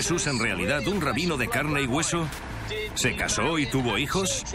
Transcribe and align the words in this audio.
Jesús 0.00 0.28
en 0.28 0.38
realidad 0.38 0.88
un 0.88 1.02
rabino 1.02 1.36
de 1.36 1.46
carne 1.46 1.82
y 1.82 1.86
hueso? 1.86 2.26
¿Se 2.94 3.14
casó 3.16 3.58
y 3.58 3.66
tuvo 3.66 3.98
hijos? 3.98 4.46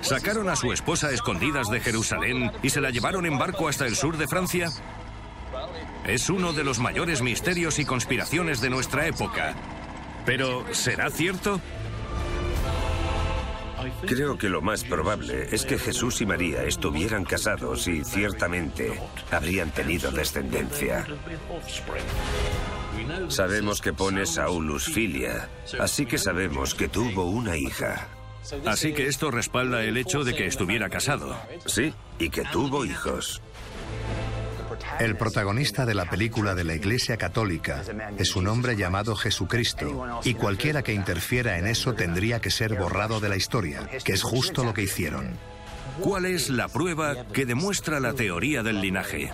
¿Sacaron 0.00 0.48
a 0.48 0.54
su 0.54 0.72
esposa 0.72 1.10
escondidas 1.10 1.68
de 1.70 1.80
Jerusalén 1.80 2.52
y 2.62 2.70
se 2.70 2.80
la 2.80 2.90
llevaron 2.90 3.26
en 3.26 3.36
barco 3.36 3.66
hasta 3.66 3.84
el 3.84 3.96
sur 3.96 4.16
de 4.16 4.28
Francia? 4.28 4.68
Es 6.06 6.30
uno 6.30 6.52
de 6.52 6.62
los 6.62 6.78
mayores 6.78 7.20
misterios 7.20 7.80
y 7.80 7.84
conspiraciones 7.84 8.60
de 8.60 8.70
nuestra 8.70 9.08
época. 9.08 9.56
Pero, 10.24 10.64
¿será 10.72 11.10
cierto? 11.10 11.60
Creo 14.06 14.38
que 14.38 14.48
lo 14.48 14.62
más 14.62 14.84
probable 14.84 15.48
es 15.50 15.66
que 15.66 15.80
Jesús 15.80 16.20
y 16.20 16.26
María 16.26 16.62
estuvieran 16.62 17.24
casados 17.24 17.88
y 17.88 18.04
ciertamente 18.04 19.00
habrían 19.32 19.72
tenido 19.72 20.12
descendencia. 20.12 21.04
Sabemos 23.28 23.80
que 23.80 23.92
pone 23.92 24.26
Saulus 24.26 24.86
filia, 24.86 25.48
así 25.80 26.06
que 26.06 26.18
sabemos 26.18 26.74
que 26.74 26.88
tuvo 26.88 27.24
una 27.24 27.56
hija. 27.56 28.08
Así 28.64 28.92
que 28.92 29.06
esto 29.06 29.30
respalda 29.30 29.82
el 29.82 29.96
hecho 29.96 30.24
de 30.24 30.34
que 30.34 30.46
estuviera 30.46 30.88
casado. 30.88 31.36
Sí, 31.66 31.92
y 32.18 32.30
que 32.30 32.42
tuvo 32.44 32.84
hijos. 32.84 33.42
El 35.00 35.16
protagonista 35.16 35.84
de 35.84 35.94
la 35.94 36.08
película 36.08 36.54
de 36.54 36.64
la 36.64 36.74
Iglesia 36.74 37.16
Católica 37.16 37.82
es 38.18 38.36
un 38.36 38.46
hombre 38.46 38.76
llamado 38.76 39.16
Jesucristo, 39.16 40.20
y 40.24 40.34
cualquiera 40.34 40.82
que 40.82 40.92
interfiera 40.92 41.58
en 41.58 41.66
eso 41.66 41.94
tendría 41.94 42.40
que 42.40 42.50
ser 42.50 42.74
borrado 42.74 43.20
de 43.20 43.28
la 43.28 43.36
historia, 43.36 43.88
que 44.04 44.12
es 44.12 44.22
justo 44.22 44.64
lo 44.64 44.74
que 44.74 44.82
hicieron. 44.82 45.36
¿Cuál 46.00 46.26
es 46.26 46.50
la 46.50 46.68
prueba 46.68 47.26
que 47.32 47.46
demuestra 47.46 48.00
la 48.00 48.12
teoría 48.12 48.62
del 48.62 48.80
linaje? 48.80 49.32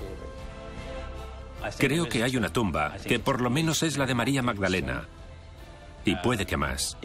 Creo 1.78 2.08
que 2.08 2.22
hay 2.22 2.36
una 2.36 2.52
tumba, 2.52 2.96
que 3.06 3.18
por 3.18 3.40
lo 3.40 3.50
menos 3.50 3.82
es 3.82 3.96
la 3.96 4.06
de 4.06 4.14
María 4.14 4.42
Magdalena. 4.42 5.08
Y 6.04 6.16
puede 6.16 6.46
que 6.46 6.56
más. 6.56 6.96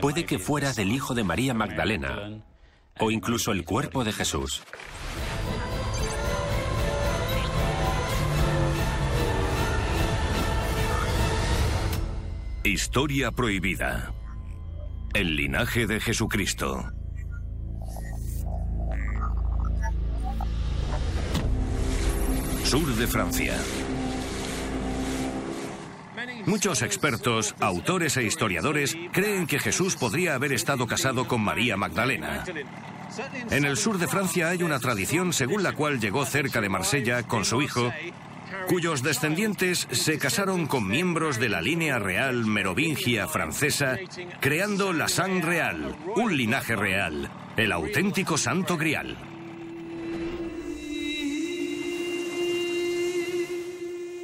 Puede 0.00 0.24
que 0.24 0.38
fuera 0.38 0.72
del 0.72 0.92
hijo 0.92 1.14
de 1.14 1.24
María 1.24 1.54
Magdalena, 1.54 2.40
o 2.98 3.10
incluso 3.10 3.52
el 3.52 3.64
cuerpo 3.64 4.04
de 4.04 4.12
Jesús. 4.12 4.62
Historia 12.64 13.30
prohibida. 13.30 14.12
El 15.14 15.36
linaje 15.36 15.86
de 15.86 16.00
Jesucristo. 16.00 16.92
Sur 22.68 22.94
de 22.96 23.06
Francia. 23.06 23.56
Muchos 26.44 26.82
expertos, 26.82 27.54
autores 27.60 28.18
e 28.18 28.24
historiadores 28.24 28.94
creen 29.10 29.46
que 29.46 29.58
Jesús 29.58 29.96
podría 29.96 30.34
haber 30.34 30.52
estado 30.52 30.86
casado 30.86 31.26
con 31.26 31.40
María 31.40 31.78
Magdalena. 31.78 32.44
En 33.50 33.64
el 33.64 33.78
sur 33.78 33.96
de 33.96 34.06
Francia 34.06 34.50
hay 34.50 34.62
una 34.62 34.80
tradición 34.80 35.32
según 35.32 35.62
la 35.62 35.72
cual 35.72 35.98
llegó 35.98 36.26
cerca 36.26 36.60
de 36.60 36.68
Marsella 36.68 37.22
con 37.22 37.46
su 37.46 37.62
hijo 37.62 37.90
cuyos 38.66 39.02
descendientes 39.02 39.88
se 39.90 40.18
casaron 40.18 40.66
con 40.66 40.86
miembros 40.86 41.38
de 41.38 41.48
la 41.48 41.62
línea 41.62 41.98
real 41.98 42.44
merovingia 42.44 43.28
francesa, 43.28 43.96
creando 44.40 44.92
la 44.92 45.08
Sang 45.08 45.42
Real, 45.42 45.96
un 46.16 46.36
linaje 46.36 46.76
real, 46.76 47.30
el 47.56 47.72
auténtico 47.72 48.36
Santo 48.36 48.76
Grial. 48.76 49.16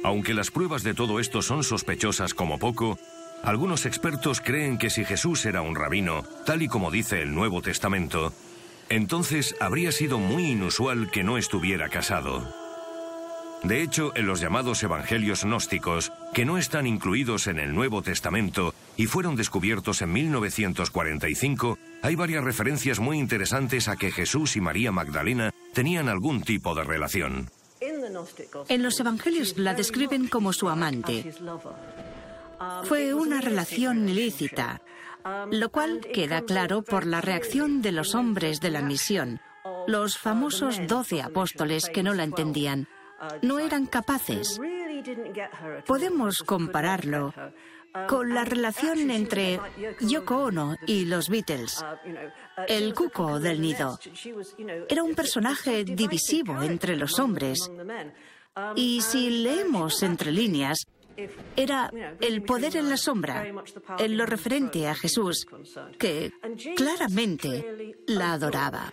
Aunque 0.05 0.35
las 0.35 0.51
pruebas 0.51 0.83
de 0.83 0.93
todo 0.93 1.19
esto 1.19 1.41
son 1.41 1.63
sospechosas 1.63 2.35
como 2.35 2.59
poco, 2.59 2.99
algunos 3.41 3.87
expertos 3.87 4.39
creen 4.39 4.77
que 4.77 4.91
si 4.91 5.03
Jesús 5.03 5.47
era 5.47 5.63
un 5.63 5.75
rabino, 5.75 6.21
tal 6.45 6.61
y 6.61 6.67
como 6.67 6.91
dice 6.91 7.23
el 7.23 7.33
Nuevo 7.33 7.63
Testamento, 7.63 8.31
entonces 8.87 9.55
habría 9.59 9.91
sido 9.91 10.19
muy 10.19 10.51
inusual 10.51 11.09
que 11.09 11.23
no 11.23 11.39
estuviera 11.39 11.89
casado. 11.89 12.47
De 13.63 13.81
hecho, 13.81 14.11
en 14.15 14.27
los 14.27 14.41
llamados 14.41 14.83
evangelios 14.83 15.43
gnósticos, 15.43 16.11
que 16.35 16.45
no 16.45 16.59
están 16.59 16.85
incluidos 16.85 17.47
en 17.47 17.57
el 17.57 17.73
Nuevo 17.73 18.03
Testamento 18.03 18.75
y 18.97 19.07
fueron 19.07 19.35
descubiertos 19.35 20.03
en 20.03 20.13
1945, 20.13 21.79
hay 22.03 22.13
varias 22.13 22.43
referencias 22.43 22.99
muy 22.99 23.17
interesantes 23.17 23.87
a 23.87 23.95
que 23.95 24.11
Jesús 24.11 24.55
y 24.55 24.61
María 24.61 24.91
Magdalena 24.91 25.49
tenían 25.73 26.09
algún 26.09 26.43
tipo 26.43 26.75
de 26.75 26.83
relación. 26.83 27.49
En 28.69 28.83
los 28.83 28.99
evangelios 28.99 29.57
la 29.57 29.73
describen 29.73 30.27
como 30.27 30.53
su 30.53 30.69
amante. 30.69 31.33
Fue 32.83 33.13
una 33.13 33.41
relación 33.41 34.07
ilícita, 34.07 34.81
lo 35.51 35.69
cual 35.69 36.01
queda 36.01 36.41
claro 36.41 36.81
por 36.83 37.05
la 37.05 37.21
reacción 37.21 37.81
de 37.81 37.91
los 37.91 38.15
hombres 38.15 38.61
de 38.61 38.69
la 38.69 38.81
misión, 38.81 39.41
los 39.87 40.17
famosos 40.17 40.79
doce 40.87 41.21
apóstoles 41.21 41.89
que 41.89 42.03
no 42.03 42.13
la 42.13 42.23
entendían 42.23 42.87
no 43.41 43.59
eran 43.59 43.85
capaces. 43.85 44.59
Podemos 45.85 46.43
compararlo 46.43 47.33
con 48.07 48.33
la 48.33 48.43
relación 48.43 49.09
entre 49.11 49.59
Yoko 50.01 50.45
Ono 50.45 50.77
y 50.85 51.05
los 51.05 51.29
Beatles. 51.29 51.83
El 52.67 52.93
cuco 52.93 53.39
del 53.39 53.61
nido. 53.61 53.99
Era 54.87 55.03
un 55.03 55.15
personaje 55.15 55.83
divisivo 55.83 56.61
entre 56.61 56.95
los 56.95 57.19
hombres. 57.19 57.71
Y 58.75 59.01
si 59.01 59.43
leemos 59.43 60.01
entre 60.03 60.31
líneas, 60.31 60.85
era 61.55 61.91
el 62.19 62.43
poder 62.43 62.75
en 62.75 62.89
la 62.89 62.97
sombra, 62.97 63.47
en 63.97 64.17
lo 64.17 64.25
referente 64.25 64.87
a 64.87 64.95
Jesús, 64.95 65.45
que 65.97 66.31
claramente 66.75 67.97
la 68.07 68.33
adoraba. 68.33 68.91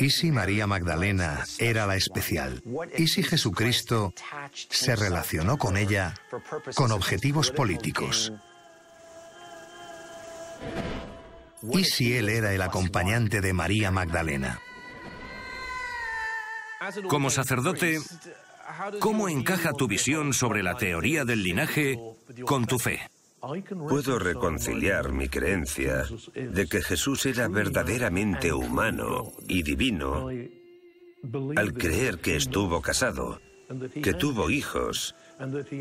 ¿Y 0.00 0.10
si 0.10 0.30
María 0.30 0.66
Magdalena 0.66 1.44
era 1.58 1.86
la 1.86 1.96
especial? 1.96 2.62
¿Y 2.96 3.08
si 3.08 3.22
Jesucristo 3.22 4.12
se 4.68 4.96
relacionó 4.96 5.58
con 5.58 5.76
ella 5.76 6.14
con 6.74 6.92
objetivos 6.92 7.50
políticos? 7.50 8.32
¿Y 11.72 11.84
si 11.84 12.16
él 12.16 12.28
era 12.28 12.52
el 12.52 12.62
acompañante 12.62 13.40
de 13.40 13.52
María 13.52 13.90
Magdalena? 13.90 14.60
Como 17.08 17.30
sacerdote, 17.30 17.98
¿cómo 19.00 19.28
encaja 19.28 19.72
tu 19.72 19.88
visión 19.88 20.34
sobre 20.34 20.62
la 20.62 20.76
teoría 20.76 21.24
del 21.24 21.42
linaje 21.42 21.98
con 22.44 22.66
tu 22.66 22.78
fe? 22.78 23.00
Puedo 23.88 24.18
reconciliar 24.18 25.12
mi 25.12 25.28
creencia 25.28 26.04
de 26.34 26.66
que 26.66 26.82
Jesús 26.82 27.26
era 27.26 27.48
verdaderamente 27.48 28.52
humano 28.52 29.32
y 29.46 29.62
divino 29.62 30.28
al 31.56 31.74
creer 31.74 32.18
que 32.18 32.36
estuvo 32.36 32.80
casado, 32.80 33.40
que 34.02 34.14
tuvo 34.14 34.50
hijos 34.50 35.14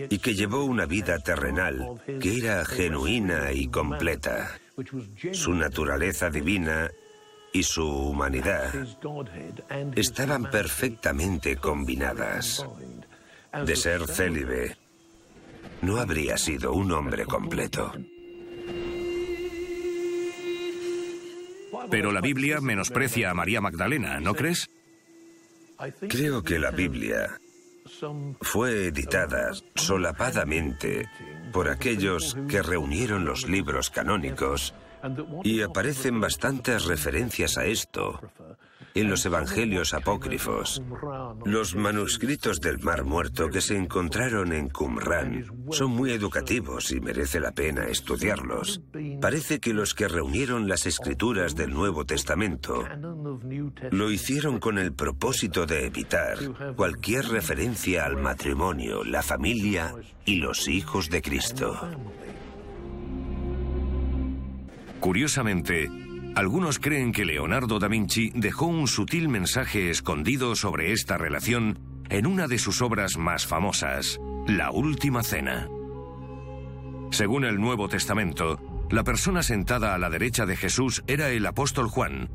y 0.10 0.18
que 0.20 0.36
llevó 0.36 0.64
una 0.64 0.86
vida 0.86 1.20
terrenal 1.20 2.02
que 2.20 2.38
era 2.38 2.66
genuina 2.66 3.52
y 3.52 3.68
completa. 3.68 4.60
Su 5.32 5.54
naturaleza 5.54 6.30
divina 6.30 6.90
y 7.54 7.64
su 7.64 7.88
humanidad 7.88 8.74
estaban 9.96 10.50
perfectamente 10.50 11.58
combinadas. 11.58 12.66
De 13.66 13.76
ser 13.76 14.08
célibe, 14.08 14.76
no 15.82 15.98
habría 15.98 16.38
sido 16.38 16.74
un 16.74 16.92
hombre 16.92 17.26
completo. 17.26 17.94
Pero 21.90 22.12
la 22.12 22.22
Biblia 22.22 22.62
menosprecia 22.62 23.32
a 23.32 23.34
María 23.34 23.62
Magdalena, 23.62 24.20
¿no 24.20 24.34
crees? 24.34 24.70
Creo 26.08 26.44
que 26.44 26.60
la 26.60 26.72
Biblia 26.72 27.40
fue 28.42 28.88
editada 28.88 29.52
solapadamente 29.76 31.10
por 31.52 31.70
aquellos 31.70 32.38
que 32.48 32.62
reunieron 32.62 33.26
los 33.26 33.48
libros 33.48 33.90
canónicos 33.90 34.74
y 35.44 35.62
aparecen 35.62 36.22
bastantes 36.22 36.86
referencias 36.86 37.58
a 37.58 37.66
esto 37.66 38.22
en 38.96 39.10
los 39.10 39.26
evangelios 39.26 39.94
apócrifos. 39.94 40.82
Los 41.46 41.76
manuscritos 41.76 42.62
del 42.62 42.80
Mar 42.80 43.04
Muerto 43.04 43.50
que 43.50 43.62
se 43.62 43.76
encontraron 43.76 44.54
en 44.54 44.70
Qumran 44.70 45.46
son 45.72 45.92
muy 45.92 46.12
educativos 46.12 46.92
y 46.92 47.00
merece 47.00 47.40
la 47.40 47.52
pena 47.52 47.86
estudiarlos. 47.86 48.82
Parece 49.22 49.60
que 49.60 49.74
los 49.74 49.94
que 49.94 50.08
reunieron 50.08 50.68
las 50.68 50.86
escrituras 50.86 51.56
del 51.56 51.74
Nuevo 51.74 52.06
Testamento 52.06 52.88
lo 53.92 54.12
hicieron 54.12 54.60
con 54.60 54.78
el 54.78 54.94
propósito 54.94 55.66
de 55.66 55.86
evitar 55.86 56.38
cualquier 56.76 57.28
referencia 57.28 58.06
al 58.06 58.18
matrimonio, 58.18 59.04
la 59.04 59.24
familia 59.24 59.96
y 60.26 60.36
los 60.36 60.68
hijos 60.68 61.10
de 61.10 61.22
Cristo. 61.22 61.80
Curiosamente, 65.00 65.90
algunos 66.36 66.80
creen 66.80 67.12
que 67.12 67.26
Leonardo 67.26 67.80
da 67.80 67.88
Vinci 67.88 68.32
dejó 68.34 68.66
un 68.66 68.88
sutil 68.88 69.30
mensaje 69.30 69.90
escondido 69.90 70.56
sobre 70.56 70.92
esta 70.92 71.18
relación 71.18 71.80
en 72.10 72.26
una 72.26 72.48
de 72.48 72.58
sus 72.58 72.82
obras 72.82 73.18
más 73.18 73.46
famosas, 73.46 74.20
la 74.48 74.72
última 74.72 75.24
cena. 75.24 75.68
Según 77.12 77.46
el 77.46 77.60
Nuevo 77.60 77.88
Testamento, 77.88 78.60
la 78.90 79.04
persona 79.04 79.44
sentada 79.44 79.94
a 79.94 79.98
la 79.98 80.10
derecha 80.10 80.46
de 80.46 80.56
Jesús 80.56 81.04
era 81.08 81.30
el 81.30 81.46
apóstol 81.46 81.88
Juan. 81.88 82.30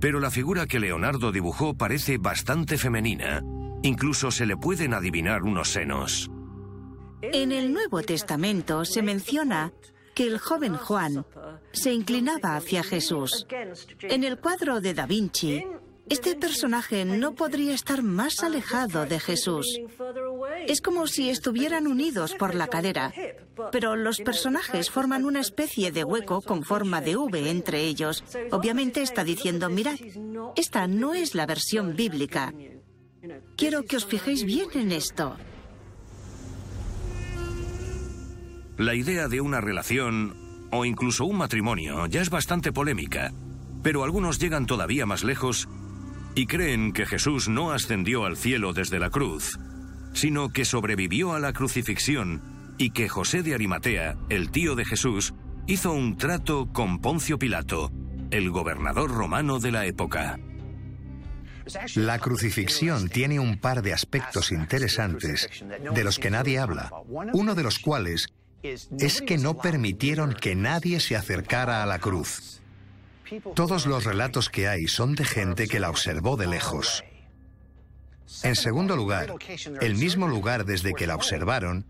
Pero 0.00 0.20
la 0.20 0.30
figura 0.30 0.66
que 0.66 0.78
Leonardo 0.78 1.32
dibujó 1.32 1.74
parece 1.74 2.18
bastante 2.18 2.76
femenina. 2.76 3.42
Incluso 3.82 4.30
se 4.30 4.46
le 4.46 4.56
pueden 4.56 4.92
adivinar 4.92 5.42
unos 5.42 5.68
senos. 5.68 6.30
En 7.22 7.50
el 7.52 7.72
Nuevo 7.72 8.02
Testamento 8.02 8.84
se 8.84 9.02
menciona 9.02 9.72
que 10.16 10.24
el 10.24 10.38
joven 10.38 10.76
Juan 10.76 11.26
se 11.72 11.92
inclinaba 11.92 12.56
hacia 12.56 12.82
Jesús. 12.82 13.46
En 14.00 14.24
el 14.24 14.38
cuadro 14.38 14.80
de 14.80 14.94
Da 14.94 15.04
Vinci, 15.04 15.62
este 16.08 16.34
personaje 16.36 17.04
no 17.04 17.34
podría 17.34 17.74
estar 17.74 18.02
más 18.02 18.42
alejado 18.42 19.04
de 19.04 19.20
Jesús. 19.20 19.78
Es 20.66 20.80
como 20.80 21.06
si 21.06 21.28
estuvieran 21.28 21.86
unidos 21.86 22.34
por 22.34 22.54
la 22.54 22.68
cadera, 22.68 23.12
pero 23.70 23.94
los 23.94 24.18
personajes 24.20 24.90
forman 24.90 25.26
una 25.26 25.40
especie 25.40 25.92
de 25.92 26.02
hueco 26.02 26.40
con 26.40 26.64
forma 26.64 27.02
de 27.02 27.16
V 27.16 27.50
entre 27.50 27.82
ellos. 27.82 28.24
Obviamente 28.52 29.02
está 29.02 29.22
diciendo, 29.22 29.68
mirad, 29.68 29.96
esta 30.56 30.86
no 30.86 31.12
es 31.12 31.34
la 31.34 31.44
versión 31.44 31.94
bíblica. 31.94 32.54
Quiero 33.56 33.82
que 33.82 33.98
os 33.98 34.06
fijéis 34.06 34.44
bien 34.44 34.70
en 34.72 34.92
esto. 34.92 35.36
La 38.78 38.94
idea 38.94 39.28
de 39.28 39.40
una 39.40 39.60
relación 39.60 40.36
o 40.70 40.84
incluso 40.84 41.24
un 41.24 41.38
matrimonio 41.38 42.06
ya 42.06 42.20
es 42.20 42.28
bastante 42.28 42.72
polémica, 42.72 43.32
pero 43.82 44.04
algunos 44.04 44.38
llegan 44.38 44.66
todavía 44.66 45.06
más 45.06 45.24
lejos 45.24 45.68
y 46.34 46.46
creen 46.46 46.92
que 46.92 47.06
Jesús 47.06 47.48
no 47.48 47.72
ascendió 47.72 48.26
al 48.26 48.36
cielo 48.36 48.74
desde 48.74 48.98
la 48.98 49.08
cruz, 49.08 49.58
sino 50.12 50.50
que 50.50 50.66
sobrevivió 50.66 51.32
a 51.32 51.40
la 51.40 51.54
crucifixión 51.54 52.42
y 52.76 52.90
que 52.90 53.08
José 53.08 53.42
de 53.42 53.54
Arimatea, 53.54 54.16
el 54.28 54.50
tío 54.50 54.74
de 54.74 54.84
Jesús, 54.84 55.32
hizo 55.66 55.92
un 55.92 56.18
trato 56.18 56.70
con 56.72 57.00
Poncio 57.00 57.38
Pilato, 57.38 57.90
el 58.30 58.50
gobernador 58.50 59.10
romano 59.10 59.58
de 59.58 59.72
la 59.72 59.86
época. 59.86 60.38
La 61.94 62.18
crucifixión 62.18 63.08
tiene 63.08 63.40
un 63.40 63.58
par 63.58 63.82
de 63.82 63.92
aspectos 63.92 64.52
interesantes 64.52 65.64
de 65.94 66.04
los 66.04 66.18
que 66.18 66.30
nadie 66.30 66.58
habla, 66.58 66.92
uno 67.32 67.54
de 67.54 67.62
los 67.62 67.78
cuales 67.78 68.28
es 68.62 69.22
que 69.22 69.38
no 69.38 69.58
permitieron 69.58 70.34
que 70.34 70.54
nadie 70.54 71.00
se 71.00 71.16
acercara 71.16 71.82
a 71.82 71.86
la 71.86 71.98
cruz. 71.98 72.60
Todos 73.54 73.86
los 73.86 74.04
relatos 74.04 74.48
que 74.50 74.68
hay 74.68 74.86
son 74.86 75.14
de 75.14 75.24
gente 75.24 75.68
que 75.68 75.80
la 75.80 75.90
observó 75.90 76.36
de 76.36 76.46
lejos. 76.46 77.04
En 78.42 78.56
segundo 78.56 78.96
lugar, 78.96 79.34
el 79.80 79.94
mismo 79.96 80.28
lugar 80.28 80.64
desde 80.64 80.94
que 80.94 81.06
la 81.06 81.14
observaron, 81.14 81.86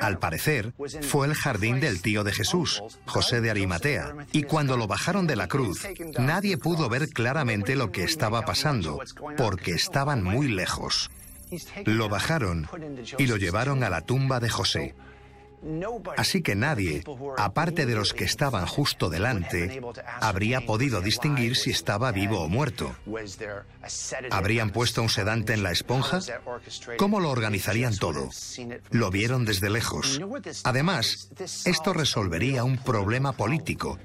al 0.00 0.18
parecer, 0.18 0.74
fue 1.02 1.26
el 1.26 1.34
jardín 1.34 1.80
del 1.80 2.02
tío 2.02 2.22
de 2.22 2.32
Jesús, 2.32 2.82
José 3.06 3.40
de 3.40 3.50
Arimatea, 3.50 4.14
y 4.32 4.42
cuando 4.42 4.76
lo 4.76 4.86
bajaron 4.86 5.26
de 5.26 5.36
la 5.36 5.48
cruz, 5.48 5.86
nadie 6.18 6.58
pudo 6.58 6.88
ver 6.88 7.08
claramente 7.08 7.76
lo 7.76 7.90
que 7.90 8.04
estaba 8.04 8.42
pasando, 8.42 9.00
porque 9.36 9.72
estaban 9.72 10.22
muy 10.22 10.48
lejos. 10.48 11.10
Lo 11.84 12.08
bajaron 12.08 12.68
y 13.18 13.26
lo 13.26 13.36
llevaron 13.36 13.82
a 13.82 13.90
la 13.90 14.02
tumba 14.02 14.38
de 14.38 14.50
José. 14.50 14.94
Así 16.16 16.42
que 16.42 16.54
nadie, 16.54 17.04
aparte 17.36 17.84
de 17.84 17.94
los 17.94 18.14
que 18.14 18.24
estaban 18.24 18.66
justo 18.66 19.10
delante, 19.10 19.80
habría 20.20 20.64
podido 20.64 21.00
distinguir 21.00 21.56
si 21.56 21.70
estaba 21.70 22.12
vivo 22.12 22.40
o 22.40 22.48
muerto. 22.48 22.94
¿Habrían 24.30 24.70
puesto 24.70 25.02
un 25.02 25.10
sedante 25.10 25.52
en 25.52 25.62
la 25.62 25.70
esponja? 25.70 26.20
¿Cómo 26.96 27.20
lo 27.20 27.30
organizarían 27.30 27.96
todo? 27.96 28.30
Lo 28.90 29.10
vieron 29.10 29.44
desde 29.44 29.70
lejos. 29.70 30.20
Además, 30.64 31.30
esto 31.66 31.92
resolvería 31.92 32.64
un 32.64 32.78
problema 32.78 33.32
político, 33.32 33.98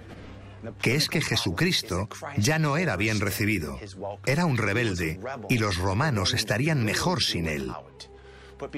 que 0.81 0.95
es 0.95 1.09
que 1.09 1.21
Jesucristo 1.21 2.09
ya 2.37 2.59
no 2.59 2.77
era 2.77 2.97
bien 2.97 3.21
recibido. 3.21 3.79
Era 4.25 4.45
un 4.45 4.57
rebelde 4.57 5.19
y 5.49 5.57
los 5.57 5.77
romanos 5.77 6.33
estarían 6.33 6.83
mejor 6.83 7.23
sin 7.23 7.47
él. 7.47 7.71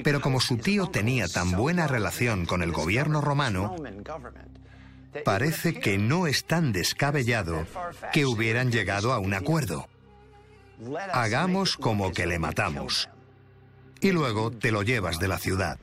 Pero 0.02 0.20
como 0.20 0.40
su 0.40 0.56
tío 0.56 0.86
tenía 0.88 1.28
tan 1.28 1.52
buena 1.52 1.86
relación 1.86 2.46
con 2.46 2.62
el 2.62 2.72
gobierno 2.72 3.20
romano, 3.20 3.76
parece 5.24 5.78
que 5.78 5.98
no 5.98 6.26
es 6.26 6.44
tan 6.44 6.72
descabellado 6.72 7.66
que 8.12 8.26
hubieran 8.26 8.70
llegado 8.70 9.12
a 9.12 9.18
un 9.18 9.34
acuerdo. 9.34 9.88
Hagamos 11.12 11.76
como 11.76 12.12
que 12.12 12.26
le 12.26 12.38
matamos. 12.38 13.08
Y 14.00 14.12
luego 14.12 14.50
te 14.50 14.70
lo 14.70 14.82
llevas 14.82 15.18
de 15.18 15.28
la 15.28 15.38
ciudad. 15.38 15.78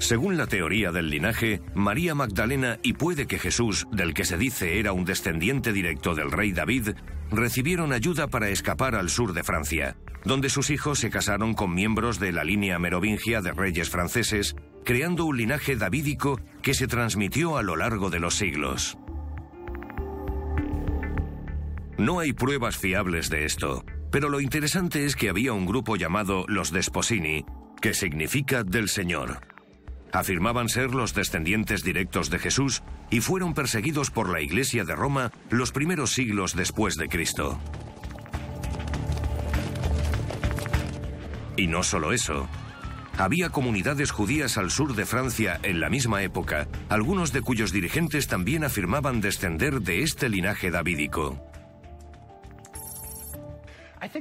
Según 0.00 0.38
la 0.38 0.46
teoría 0.46 0.92
del 0.92 1.10
linaje, 1.10 1.60
María 1.74 2.14
Magdalena 2.14 2.78
y 2.82 2.94
puede 2.94 3.26
que 3.26 3.38
Jesús, 3.38 3.86
del 3.92 4.14
que 4.14 4.24
se 4.24 4.38
dice 4.38 4.80
era 4.80 4.94
un 4.94 5.04
descendiente 5.04 5.74
directo 5.74 6.14
del 6.14 6.32
rey 6.32 6.52
David, 6.52 6.92
recibieron 7.30 7.92
ayuda 7.92 8.26
para 8.26 8.48
escapar 8.48 8.94
al 8.94 9.10
sur 9.10 9.34
de 9.34 9.44
Francia, 9.44 9.98
donde 10.24 10.48
sus 10.48 10.70
hijos 10.70 10.98
se 10.98 11.10
casaron 11.10 11.52
con 11.52 11.74
miembros 11.74 12.18
de 12.18 12.32
la 12.32 12.44
línea 12.44 12.78
merovingia 12.78 13.42
de 13.42 13.52
reyes 13.52 13.90
franceses, 13.90 14.56
creando 14.86 15.26
un 15.26 15.36
linaje 15.36 15.76
davídico 15.76 16.40
que 16.62 16.72
se 16.72 16.86
transmitió 16.86 17.58
a 17.58 17.62
lo 17.62 17.76
largo 17.76 18.08
de 18.08 18.20
los 18.20 18.34
siglos. 18.34 18.96
No 21.98 22.20
hay 22.20 22.32
pruebas 22.32 22.78
fiables 22.78 23.28
de 23.28 23.44
esto, 23.44 23.84
pero 24.10 24.30
lo 24.30 24.40
interesante 24.40 25.04
es 25.04 25.14
que 25.14 25.28
había 25.28 25.52
un 25.52 25.66
grupo 25.66 25.96
llamado 25.96 26.46
los 26.48 26.72
Desposini, 26.72 27.44
que 27.82 27.92
significa 27.92 28.64
del 28.64 28.88
Señor. 28.88 29.49
Afirmaban 30.12 30.68
ser 30.68 30.92
los 30.92 31.14
descendientes 31.14 31.84
directos 31.84 32.30
de 32.30 32.38
Jesús 32.38 32.82
y 33.10 33.20
fueron 33.20 33.54
perseguidos 33.54 34.10
por 34.10 34.28
la 34.28 34.40
Iglesia 34.40 34.84
de 34.84 34.96
Roma 34.96 35.32
los 35.50 35.70
primeros 35.72 36.12
siglos 36.12 36.56
después 36.56 36.96
de 36.96 37.08
Cristo. 37.08 37.58
Y 41.56 41.66
no 41.66 41.82
solo 41.82 42.12
eso. 42.12 42.48
Había 43.18 43.50
comunidades 43.50 44.12
judías 44.12 44.56
al 44.56 44.70
sur 44.70 44.94
de 44.94 45.04
Francia 45.04 45.60
en 45.62 45.78
la 45.78 45.90
misma 45.90 46.22
época, 46.22 46.66
algunos 46.88 47.32
de 47.32 47.42
cuyos 47.42 47.70
dirigentes 47.70 48.28
también 48.28 48.64
afirmaban 48.64 49.20
descender 49.20 49.82
de 49.82 50.02
este 50.02 50.28
linaje 50.28 50.70
davídico. 50.70 51.49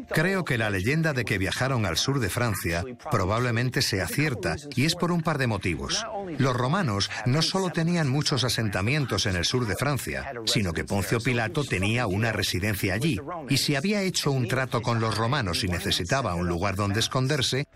Creo 0.10 0.44
que 0.44 0.58
la 0.58 0.70
leyenda 0.70 1.14
de 1.14 1.26
que 1.26 1.38
viajaron 1.38 1.86
al 1.86 1.98
sur 1.98 2.20
de 2.20 2.30
Francia 2.30 2.84
probablemente 3.10 3.82
sea 3.82 4.08
cierta, 4.08 4.56
y 4.76 4.86
es 4.86 4.96
por 4.96 5.12
un 5.12 5.22
par 5.22 5.38
de 5.38 5.48
motivos. 5.48 6.06
Los 6.38 6.56
romanos 6.56 7.10
no 7.26 7.42
solo 7.42 7.70
tenían 7.70 8.10
muchos 8.10 8.44
asentamientos 8.44 9.26
en 9.26 9.36
el 9.36 9.46
sur 9.46 9.68
de 9.68 9.76
Francia, 9.76 10.32
sino 10.46 10.74
que 10.74 10.84
Poncio 10.84 11.20
Pilato 11.20 11.64
tenía 11.64 12.08
una 12.08 12.32
residencia 12.32 12.94
allí, 12.94 13.20
y 13.50 13.58
si 13.58 13.76
había 13.76 14.02
hecho 14.02 14.32
un 14.32 14.48
trato 14.48 14.82
con 14.82 15.00
los 15.00 15.18
romanos 15.18 15.64
y 15.64 15.68
necesitaba 15.68 16.36
un 16.36 16.48
lugar 16.48 16.76
donde 16.76 17.00
esconderse, 17.00 17.68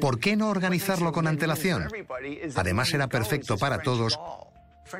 ¿por 0.00 0.20
qué 0.20 0.36
no 0.36 0.48
organizarlo 0.48 1.12
con 1.12 1.26
antelación? 1.26 1.88
Además 2.54 2.92
era 2.94 3.08
perfecto 3.08 3.58
para 3.58 3.80
todos 3.80 4.18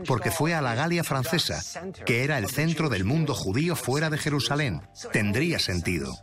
porque 0.06 0.30
fue 0.30 0.54
a 0.54 0.62
la 0.62 0.74
Galia 0.74 1.04
francesa, 1.04 1.60
que 2.06 2.24
era 2.24 2.38
el 2.38 2.48
centro 2.48 2.88
del 2.88 3.04
mundo 3.04 3.34
judío 3.34 3.76
fuera 3.76 4.10
de 4.10 4.18
Jerusalén. 4.18 4.80
Tendría 5.12 5.58
sentido. 5.58 6.16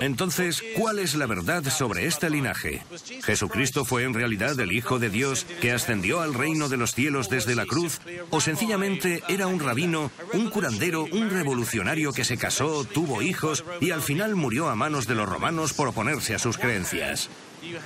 Entonces, 0.00 0.62
¿cuál 0.76 0.98
es 0.98 1.14
la 1.14 1.26
verdad 1.26 1.64
sobre 1.70 2.06
este 2.06 2.30
linaje? 2.30 2.82
¿Jesucristo 3.22 3.84
fue 3.84 4.04
en 4.04 4.14
realidad 4.14 4.58
el 4.60 4.72
Hijo 4.72 4.98
de 4.98 5.10
Dios 5.10 5.46
que 5.60 5.72
ascendió 5.72 6.20
al 6.20 6.34
reino 6.34 6.68
de 6.68 6.76
los 6.76 6.94
cielos 6.94 7.28
desde 7.28 7.54
la 7.54 7.66
cruz? 7.66 8.00
¿O 8.30 8.40
sencillamente 8.40 9.22
era 9.28 9.46
un 9.46 9.60
rabino, 9.60 10.10
un 10.32 10.50
curandero, 10.50 11.04
un 11.04 11.30
revolucionario 11.30 12.12
que 12.12 12.24
se 12.24 12.36
casó, 12.36 12.84
tuvo 12.84 13.22
hijos 13.22 13.64
y 13.80 13.90
al 13.90 14.02
final 14.02 14.34
murió 14.36 14.68
a 14.68 14.74
manos 14.74 15.06
de 15.06 15.14
los 15.14 15.28
romanos 15.28 15.72
por 15.72 15.88
oponerse 15.88 16.34
a 16.34 16.38
sus 16.38 16.58
creencias? 16.58 17.28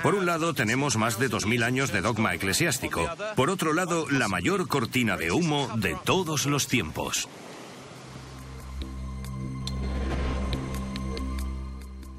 Por 0.02 0.14
un 0.14 0.26
lado 0.26 0.54
tenemos 0.54 0.96
más 0.96 1.18
de 1.18 1.30
2.000 1.30 1.64
años 1.64 1.92
de 1.92 2.00
dogma 2.00 2.34
eclesiástico. 2.34 3.08
Por 3.36 3.50
otro 3.50 3.72
lado, 3.72 4.08
la 4.10 4.28
mayor 4.28 4.68
cortina 4.68 5.16
de 5.16 5.30
humo 5.30 5.70
de 5.76 5.96
todos 6.04 6.46
los 6.46 6.66
tiempos. 6.66 7.28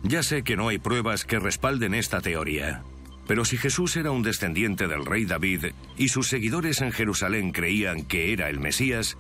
Ya 0.10 0.24
sé 0.24 0.44
que 0.44 0.58
no 0.58 0.70
hay 0.70 0.80
pruebas 0.80 1.24
que 1.24 1.38
respalden 1.38 1.94
esta 1.94 2.20
teoría. 2.20 2.82
Pero 3.28 3.46
si 3.46 3.58
Jesús 3.58 3.96
era 3.96 4.10
un 4.10 4.24
descendiente 4.24 4.88
del 4.88 5.06
rey 5.06 5.25
David 5.25 5.68
y 5.98 6.08
sus 6.08 6.28
seguidores 6.28 6.82
en 6.82 6.92
Jerusalén 6.92 7.51
creían 7.51 8.06
que 8.06 8.34
era 8.34 8.50
el 8.50 8.60
Mesías, 8.60 9.18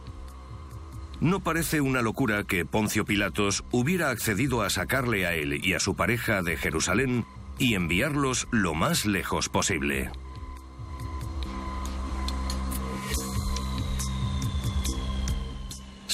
No 1.21 1.41
parece 1.41 1.79
una 1.79 2.01
locura 2.01 2.43
que 2.43 2.65
Poncio 2.65 3.05
Pilatos 3.05 3.63
hubiera 3.69 4.09
accedido 4.09 4.63
a 4.63 4.71
sacarle 4.71 5.27
a 5.27 5.35
él 5.35 5.63
y 5.63 5.73
a 5.73 5.79
su 5.79 5.95
pareja 5.95 6.41
de 6.41 6.57
Jerusalén 6.57 7.23
y 7.59 7.75
enviarlos 7.75 8.47
lo 8.49 8.73
más 8.73 9.05
lejos 9.05 9.47
posible. 9.47 10.09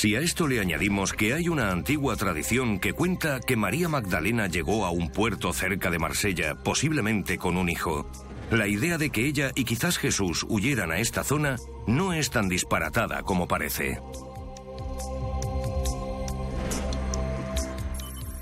Si 0.05 0.15
a 0.15 0.19
esto 0.19 0.47
le 0.47 0.59
añadimos 0.59 1.13
que 1.13 1.33
hay 1.33 1.49
una 1.49 1.71
antigua 1.71 2.15
tradición 2.15 2.77
que 2.77 2.93
cuenta 2.93 3.39
que 3.39 3.55
María 3.55 3.89
Magdalena 3.89 4.45
llegó 4.45 4.85
a 4.85 4.91
un 4.91 5.09
puerto 5.09 5.51
cerca 5.51 5.89
de 5.89 5.97
Marsella, 5.97 6.53
posiblemente 6.53 7.39
con 7.39 7.57
un 7.57 7.69
hijo, 7.69 8.07
la 8.51 8.67
idea 8.67 8.99
de 8.99 9.09
que 9.09 9.25
ella 9.25 9.49
y 9.55 9.63
quizás 9.63 9.97
Jesús 9.97 10.45
huyeran 10.47 10.91
a 10.91 10.99
esta 10.99 11.23
zona 11.23 11.55
no 11.87 12.13
es 12.13 12.29
tan 12.29 12.47
disparatada 12.47 13.23
como 13.23 13.47
parece. 13.47 13.99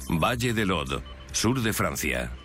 Valle 0.09 0.53
de 0.53 0.65
Lod, 0.65 1.01
sur 1.31 1.61
de 1.61 1.71
Francia. 1.71 2.42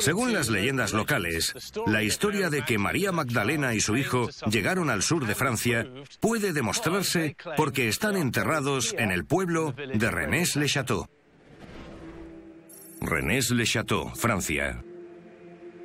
Según 0.00 0.32
las 0.32 0.48
leyendas 0.48 0.92
locales, 0.92 1.54
la 1.86 2.02
historia 2.02 2.50
de 2.50 2.62
que 2.64 2.78
María 2.78 3.12
Magdalena 3.12 3.74
y 3.74 3.80
su 3.80 3.96
hijo 3.96 4.28
llegaron 4.50 4.90
al 4.90 5.02
sur 5.02 5.26
de 5.26 5.34
Francia 5.34 5.86
puede 6.20 6.52
demostrarse 6.52 7.36
porque 7.56 7.88
están 7.88 8.16
enterrados 8.16 8.94
en 8.98 9.10
el 9.10 9.24
pueblo 9.24 9.74
de 9.76 10.10
Rennes-le-Château. 10.10 11.06
Rennes-le-Château, 13.00 14.14
Francia. 14.14 14.82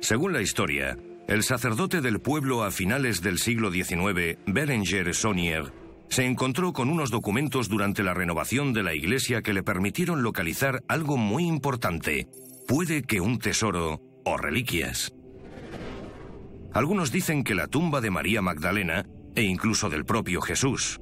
Según 0.00 0.32
la 0.32 0.40
historia, 0.40 0.96
el 1.28 1.42
sacerdote 1.42 2.00
del 2.00 2.20
pueblo 2.20 2.64
a 2.64 2.70
finales 2.70 3.20
del 3.20 3.38
siglo 3.38 3.70
XIX, 3.70 4.38
Berenger 4.46 5.14
Saunier, 5.14 5.72
se 6.08 6.24
encontró 6.24 6.72
con 6.72 6.90
unos 6.90 7.10
documentos 7.10 7.68
durante 7.68 8.02
la 8.02 8.14
renovación 8.14 8.72
de 8.72 8.82
la 8.82 8.94
iglesia 8.94 9.42
que 9.42 9.52
le 9.52 9.62
permitieron 9.62 10.22
localizar 10.22 10.82
algo 10.88 11.16
muy 11.16 11.46
importante, 11.46 12.26
puede 12.70 13.02
que 13.02 13.20
un 13.20 13.40
tesoro 13.40 14.00
o 14.24 14.36
reliquias. 14.36 15.12
Algunos 16.72 17.10
dicen 17.10 17.42
que 17.42 17.56
la 17.56 17.66
tumba 17.66 18.00
de 18.00 18.12
María 18.12 18.42
Magdalena 18.42 19.06
e 19.34 19.42
incluso 19.42 19.90
del 19.90 20.04
propio 20.04 20.40
Jesús. 20.40 21.00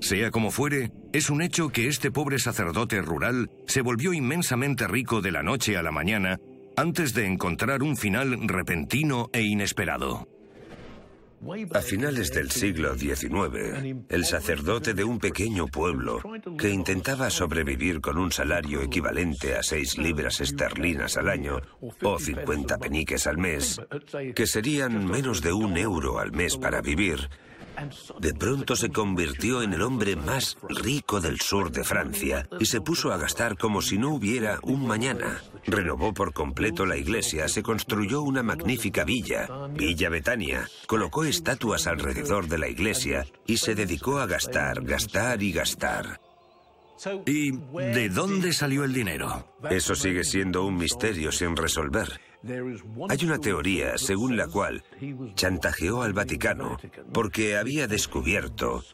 Sea 0.00 0.30
como 0.30 0.50
fuere, 0.50 0.90
es 1.12 1.28
un 1.28 1.42
hecho 1.42 1.68
que 1.68 1.88
este 1.88 2.10
pobre 2.10 2.38
sacerdote 2.38 3.02
rural 3.02 3.50
se 3.66 3.82
volvió 3.82 4.14
inmensamente 4.14 4.88
rico 4.88 5.20
de 5.20 5.32
la 5.32 5.42
noche 5.42 5.76
a 5.76 5.82
la 5.82 5.92
mañana 5.92 6.38
antes 6.78 7.12
de 7.12 7.26
encontrar 7.26 7.82
un 7.82 7.98
final 7.98 8.38
repentino 8.48 9.28
e 9.34 9.42
inesperado. 9.42 10.37
A 11.74 11.80
finales 11.80 12.32
del 12.32 12.50
siglo 12.50 12.96
XIX, 12.96 14.04
el 14.08 14.24
sacerdote 14.24 14.92
de 14.92 15.04
un 15.04 15.18
pequeño 15.18 15.66
pueblo 15.68 16.20
que 16.58 16.70
intentaba 16.70 17.30
sobrevivir 17.30 18.00
con 18.00 18.18
un 18.18 18.32
salario 18.32 18.82
equivalente 18.82 19.54
a 19.54 19.62
seis 19.62 19.98
libras 19.98 20.40
esterlinas 20.40 21.16
al 21.16 21.28
año 21.28 21.60
o 22.02 22.18
50 22.18 22.78
peniques 22.78 23.26
al 23.26 23.38
mes, 23.38 23.80
que 24.34 24.46
serían 24.46 25.06
menos 25.06 25.40
de 25.40 25.52
un 25.52 25.76
euro 25.76 26.18
al 26.18 26.32
mes 26.32 26.56
para 26.56 26.80
vivir, 26.80 27.28
de 28.18 28.34
pronto 28.34 28.74
se 28.74 28.90
convirtió 28.90 29.62
en 29.62 29.72
el 29.72 29.82
hombre 29.82 30.16
más 30.16 30.58
rico 30.68 31.20
del 31.20 31.40
sur 31.40 31.70
de 31.70 31.84
Francia 31.84 32.48
y 32.58 32.66
se 32.66 32.80
puso 32.80 33.12
a 33.12 33.18
gastar 33.18 33.56
como 33.56 33.82
si 33.82 33.98
no 33.98 34.12
hubiera 34.12 34.58
un 34.62 34.86
mañana. 34.86 35.40
Renovó 35.68 36.14
por 36.14 36.32
completo 36.32 36.86
la 36.86 36.96
iglesia, 36.96 37.46
se 37.46 37.62
construyó 37.62 38.22
una 38.22 38.42
magnífica 38.42 39.04
villa, 39.04 39.46
Villa 39.70 40.08
Betania, 40.08 40.68
colocó 40.86 41.24
estatuas 41.24 41.86
alrededor 41.86 42.48
de 42.48 42.58
la 42.58 42.68
iglesia 42.68 43.26
y 43.46 43.58
se 43.58 43.74
dedicó 43.74 44.18
a 44.18 44.26
gastar, 44.26 44.82
gastar 44.82 45.42
y 45.42 45.52
gastar. 45.52 46.20
¿Y 47.26 47.52
de 47.52 48.08
dónde 48.08 48.52
salió 48.52 48.84
el 48.84 48.92
dinero? 48.92 49.54
Eso 49.70 49.94
sigue 49.94 50.24
siendo 50.24 50.64
un 50.64 50.76
misterio 50.76 51.30
sin 51.30 51.54
resolver. 51.54 52.20
Hay 53.08 53.24
una 53.24 53.38
teoría 53.38 53.98
según 53.98 54.36
la 54.36 54.46
cual 54.46 54.84
chantajeó 55.34 56.02
al 56.02 56.12
Vaticano 56.12 56.78
porque 57.12 57.56
había 57.56 57.86
descubierto 57.88 58.84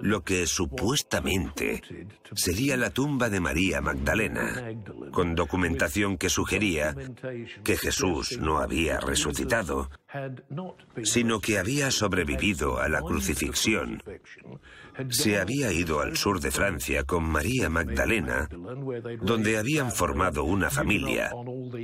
lo 0.00 0.22
que 0.22 0.46
supuestamente 0.46 1.82
sería 2.34 2.76
la 2.76 2.90
tumba 2.90 3.28
de 3.28 3.40
María 3.40 3.80
Magdalena, 3.80 4.72
con 5.10 5.34
documentación 5.34 6.16
que 6.16 6.28
sugería 6.28 6.94
que 7.64 7.76
Jesús 7.76 8.38
no 8.40 8.58
había 8.58 9.00
resucitado, 9.00 9.90
sino 11.02 11.40
que 11.40 11.58
había 11.58 11.90
sobrevivido 11.90 12.78
a 12.78 12.88
la 12.88 13.00
crucifixión 13.00 14.02
se 15.10 15.38
había 15.38 15.72
ido 15.72 16.00
al 16.00 16.16
sur 16.16 16.40
de 16.40 16.50
Francia 16.50 17.04
con 17.04 17.24
María 17.24 17.68
Magdalena, 17.68 18.48
donde 19.20 19.58
habían 19.58 19.90
formado 19.92 20.44
una 20.44 20.70
familia, 20.70 21.30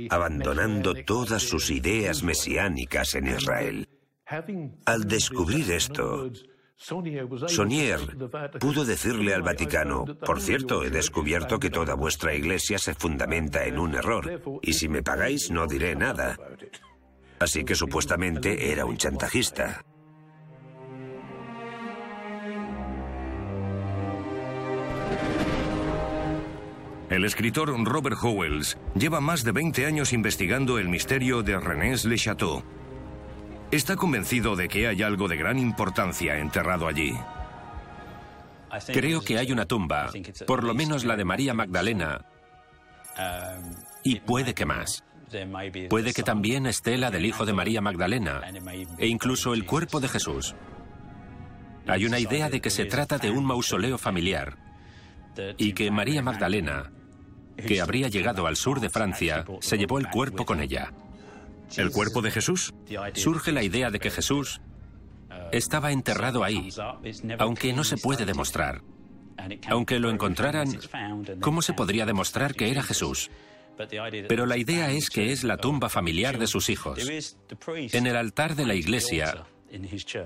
abandonando 0.09 0.93
todas 1.05 1.43
sus 1.43 1.69
ideas 1.71 2.23
mesiánicas 2.23 3.15
en 3.15 3.27
Israel. 3.27 3.89
Al 4.85 5.05
descubrir 5.05 5.71
esto, 5.71 6.29
Sonier 7.47 7.99
pudo 8.59 8.85
decirle 8.85 9.33
al 9.33 9.41
Vaticano, 9.41 10.05
por 10.05 10.39
cierto, 10.39 10.83
he 10.83 10.89
descubierto 10.89 11.59
que 11.59 11.69
toda 11.69 11.95
vuestra 11.95 12.33
iglesia 12.33 12.77
se 12.77 12.93
fundamenta 12.93 13.65
en 13.65 13.79
un 13.79 13.95
error, 13.95 14.41
y 14.61 14.73
si 14.73 14.87
me 14.87 15.03
pagáis 15.03 15.51
no 15.51 15.67
diré 15.67 15.95
nada. 15.95 16.37
Así 17.39 17.63
que 17.63 17.75
supuestamente 17.75 18.71
era 18.71 18.85
un 18.85 18.97
chantajista. 18.97 19.83
El 27.09 27.25
escritor 27.25 27.69
Robert 27.85 28.17
Howells 28.21 28.77
lleva 28.93 29.19
más 29.19 29.43
de 29.43 29.51
20 29.51 29.85
años 29.87 30.13
investigando 30.13 30.77
el 30.77 30.89
misterio 30.89 31.41
de 31.41 31.59
Rennes-le-Château. 31.59 32.63
Está 33.71 33.95
convencido 33.95 34.55
de 34.55 34.67
que 34.67 34.87
hay 34.87 35.01
algo 35.01 35.27
de 35.27 35.35
gran 35.35 35.57
importancia 35.57 36.37
enterrado 36.37 36.87
allí. 36.87 37.13
Creo 38.93 39.21
que 39.21 39.39
hay 39.39 39.51
una 39.51 39.65
tumba, 39.65 40.11
por 40.45 40.63
lo 40.63 40.75
menos 40.75 41.03
la 41.03 41.15
de 41.15 41.25
María 41.25 41.55
Magdalena, 41.55 42.25
y 44.03 44.19
puede 44.19 44.53
que 44.53 44.65
más. 44.65 45.03
Puede 45.89 46.13
que 46.13 46.23
también 46.23 46.67
esté 46.67 46.97
la 46.97 47.09
del 47.09 47.25
hijo 47.25 47.45
de 47.45 47.53
María 47.53 47.81
Magdalena, 47.81 48.41
e 48.99 49.07
incluso 49.07 49.55
el 49.55 49.65
cuerpo 49.65 49.99
de 49.99 50.09
Jesús. 50.09 50.55
Hay 51.87 52.05
una 52.05 52.19
idea 52.19 52.49
de 52.49 52.61
que 52.61 52.69
se 52.69 52.85
trata 52.85 53.17
de 53.17 53.31
un 53.31 53.45
mausoleo 53.45 53.97
familiar, 53.97 54.57
y 55.57 55.73
que 55.73 55.89
María 55.89 56.21
Magdalena 56.21 56.91
que 57.61 57.81
habría 57.81 58.07
llegado 58.07 58.47
al 58.47 58.55
sur 58.55 58.79
de 58.79 58.89
Francia, 58.89 59.45
se 59.61 59.77
llevó 59.77 59.99
el 59.99 60.09
cuerpo 60.09 60.45
con 60.45 60.61
ella. 60.61 60.93
¿El 61.77 61.91
cuerpo 61.91 62.21
de 62.21 62.31
Jesús? 62.31 62.73
Surge 63.13 63.51
la 63.51 63.63
idea 63.63 63.91
de 63.91 63.99
que 63.99 64.11
Jesús 64.11 64.61
estaba 65.51 65.91
enterrado 65.91 66.43
ahí, 66.43 66.69
aunque 67.37 67.73
no 67.73 67.83
se 67.83 67.97
puede 67.97 68.25
demostrar. 68.25 68.81
Aunque 69.69 69.99
lo 69.99 70.09
encontraran, 70.09 70.79
¿cómo 71.39 71.61
se 71.61 71.73
podría 71.73 72.05
demostrar 72.05 72.55
que 72.55 72.69
era 72.69 72.83
Jesús? 72.83 73.29
Pero 74.27 74.45
la 74.45 74.57
idea 74.57 74.91
es 74.91 75.09
que 75.09 75.31
es 75.31 75.43
la 75.43 75.57
tumba 75.57 75.89
familiar 75.89 76.37
de 76.37 76.47
sus 76.47 76.69
hijos. 76.69 76.99
En 77.75 78.07
el 78.07 78.15
altar 78.15 78.55
de 78.55 78.65
la 78.65 78.75
iglesia 78.75 79.45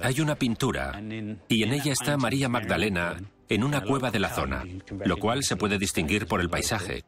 hay 0.02 0.22
una 0.22 0.36
pintura 0.36 1.00
y 1.48 1.64
en 1.64 1.74
ella 1.74 1.94
está 1.94 2.18
María 2.18 2.50
Magdalena 2.50 3.18
en 3.50 3.64
una 3.64 3.82
cueva 3.82 4.10
de 4.10 4.20
la 4.20 4.30
zona, 4.30 4.64
lo 5.06 5.18
cual 5.18 5.44
se 5.44 5.56
puede 5.56 5.78
distinguir 5.78 6.26
por 6.26 6.42
el 6.42 6.50
paisaje. 6.50 7.04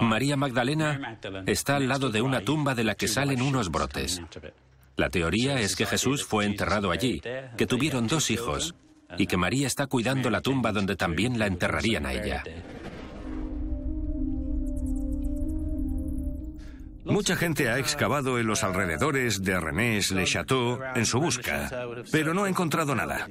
María 0.00 0.36
Magdalena 0.36 1.18
está 1.46 1.76
al 1.76 1.88
lado 1.88 2.10
de 2.10 2.22
una 2.22 2.40
tumba 2.42 2.74
de 2.74 2.84
la 2.84 2.94
que 2.94 3.08
salen 3.08 3.42
unos 3.42 3.70
brotes. 3.70 4.22
La 4.96 5.08
teoría 5.08 5.60
es 5.60 5.76
que 5.76 5.86
Jesús 5.86 6.24
fue 6.24 6.44
enterrado 6.44 6.90
allí, 6.90 7.22
que 7.56 7.66
tuvieron 7.66 8.06
dos 8.06 8.30
hijos 8.30 8.74
y 9.16 9.26
que 9.26 9.36
María 9.36 9.66
está 9.66 9.86
cuidando 9.86 10.30
la 10.30 10.40
tumba 10.40 10.72
donde 10.72 10.96
también 10.96 11.38
la 11.38 11.46
enterrarían 11.46 12.06
a 12.06 12.12
ella. 12.12 12.42
Mucha 17.04 17.34
gente 17.34 17.68
ha 17.68 17.78
excavado 17.78 18.38
en 18.38 18.46
los 18.46 18.62
alrededores 18.62 19.42
de 19.42 19.58
Rennes-le-Château 19.58 20.78
en 20.94 21.06
su 21.06 21.18
busca, 21.18 21.68
pero 22.12 22.34
no 22.34 22.44
ha 22.44 22.48
encontrado 22.48 22.94
nada. 22.94 23.26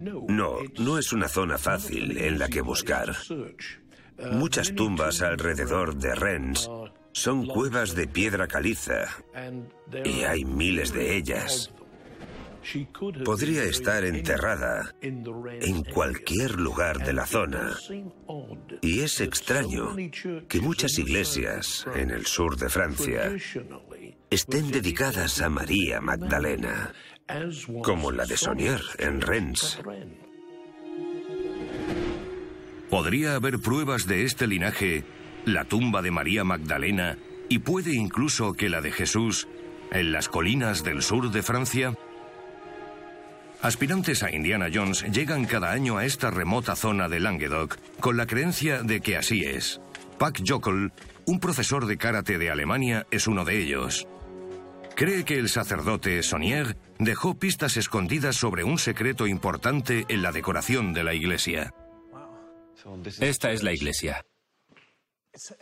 No, 0.00 0.58
no 0.78 0.98
es 0.98 1.12
una 1.12 1.28
zona 1.28 1.58
fácil 1.58 2.16
en 2.18 2.38
la 2.38 2.48
que 2.48 2.60
buscar. 2.60 3.16
Muchas 4.32 4.74
tumbas 4.74 5.22
alrededor 5.22 5.96
de 5.96 6.14
Rennes 6.14 6.68
son 7.12 7.46
cuevas 7.46 7.94
de 7.94 8.06
piedra 8.06 8.46
caliza 8.46 9.08
y 10.04 10.22
hay 10.22 10.44
miles 10.44 10.92
de 10.92 11.16
ellas. 11.16 11.72
Podría 13.24 13.64
estar 13.64 14.04
enterrada 14.04 14.94
en 15.00 15.84
cualquier 15.84 16.60
lugar 16.60 16.98
de 17.04 17.12
la 17.12 17.26
zona. 17.26 17.76
Y 18.82 19.00
es 19.00 19.20
extraño 19.20 19.96
que 20.48 20.60
muchas 20.60 20.98
iglesias 20.98 21.86
en 21.94 22.10
el 22.10 22.26
sur 22.26 22.56
de 22.56 22.68
Francia 22.68 23.32
estén 24.30 24.70
dedicadas 24.70 25.40
a 25.40 25.48
María 25.48 26.00
Magdalena. 26.00 26.92
como 27.82 28.10
la 28.10 28.24
de 28.24 28.38
Sonier 28.38 28.80
en 28.98 29.20
Rennes. 29.20 29.78
¿Podría 32.90 33.34
haber 33.34 33.58
pruebas 33.58 34.06
de 34.06 34.24
este 34.24 34.46
linaje, 34.46 35.04
la 35.44 35.64
tumba 35.64 36.00
de 36.00 36.10
María 36.10 36.42
Magdalena 36.42 37.18
y 37.50 37.58
puede 37.58 37.94
incluso 37.94 38.54
que 38.54 38.70
la 38.70 38.80
de 38.80 38.92
Jesús 38.92 39.46
en 39.92 40.10
las 40.10 40.28
colinas 40.28 40.84
del 40.84 41.02
sur 41.02 41.30
de 41.30 41.42
Francia? 41.42 41.94
Aspirantes 43.60 44.22
a 44.22 44.30
Indiana 44.34 44.68
Jones 44.72 45.04
llegan 45.12 45.44
cada 45.44 45.72
año 45.72 45.98
a 45.98 46.06
esta 46.06 46.30
remota 46.30 46.76
zona 46.76 47.08
de 47.08 47.20
Languedoc 47.20 47.76
con 48.00 48.16
la 48.16 48.26
creencia 48.26 48.82
de 48.82 49.00
que 49.00 49.18
así 49.18 49.42
es. 49.44 49.80
Pac 50.18 50.40
Jockel, 50.46 50.92
un 51.26 51.40
profesor 51.40 51.86
de 51.86 51.98
karate 51.98 52.38
de 52.38 52.50
Alemania, 52.50 53.06
es 53.10 53.26
uno 53.26 53.44
de 53.44 53.60
ellos. 53.60 54.08
Cree 54.96 55.24
que 55.24 55.38
el 55.38 55.48
sacerdote 55.50 56.22
Sonier 56.22 56.76
dejó 56.98 57.38
pistas 57.38 57.76
escondidas 57.76 58.36
sobre 58.36 58.64
un 58.64 58.78
secreto 58.78 59.26
importante 59.26 60.06
en 60.08 60.22
la 60.22 60.32
decoración 60.32 60.94
de 60.94 61.04
la 61.04 61.14
iglesia. 61.14 61.74
Esta 63.20 63.50
es 63.50 63.62
la 63.62 63.72
iglesia. 63.72 64.24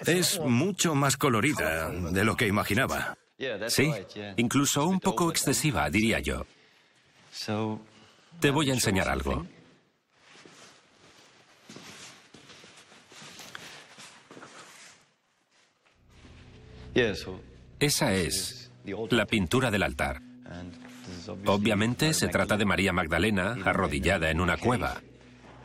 Es 0.07 0.41
mucho 0.41 0.95
más 0.95 1.17
colorida 1.17 1.91
de 1.91 2.25
lo 2.25 2.37
que 2.37 2.47
imaginaba. 2.47 3.17
Sí, 3.69 3.93
incluso 4.37 4.87
un 4.87 5.01
poco 5.01 5.31
excesiva, 5.31 5.89
diría 5.91 6.21
yo. 6.21 6.47
Te 8.41 8.51
voy 8.51 8.71
a 8.71 8.75
enseñar 8.75 9.09
algo. 9.09 9.47
Esa 17.79 18.15
es 18.15 18.71
la 19.11 19.27
pintura 19.27 19.71
del 19.71 19.83
altar. 19.83 20.23
Obviamente 21.45 22.15
se 22.15 22.29
trata 22.29 22.57
de 22.57 22.65
María 22.65 22.93
Magdalena 22.93 23.57
arrodillada 23.65 24.31
en 24.31 24.41
una 24.41 24.57
cueva. 24.57 25.03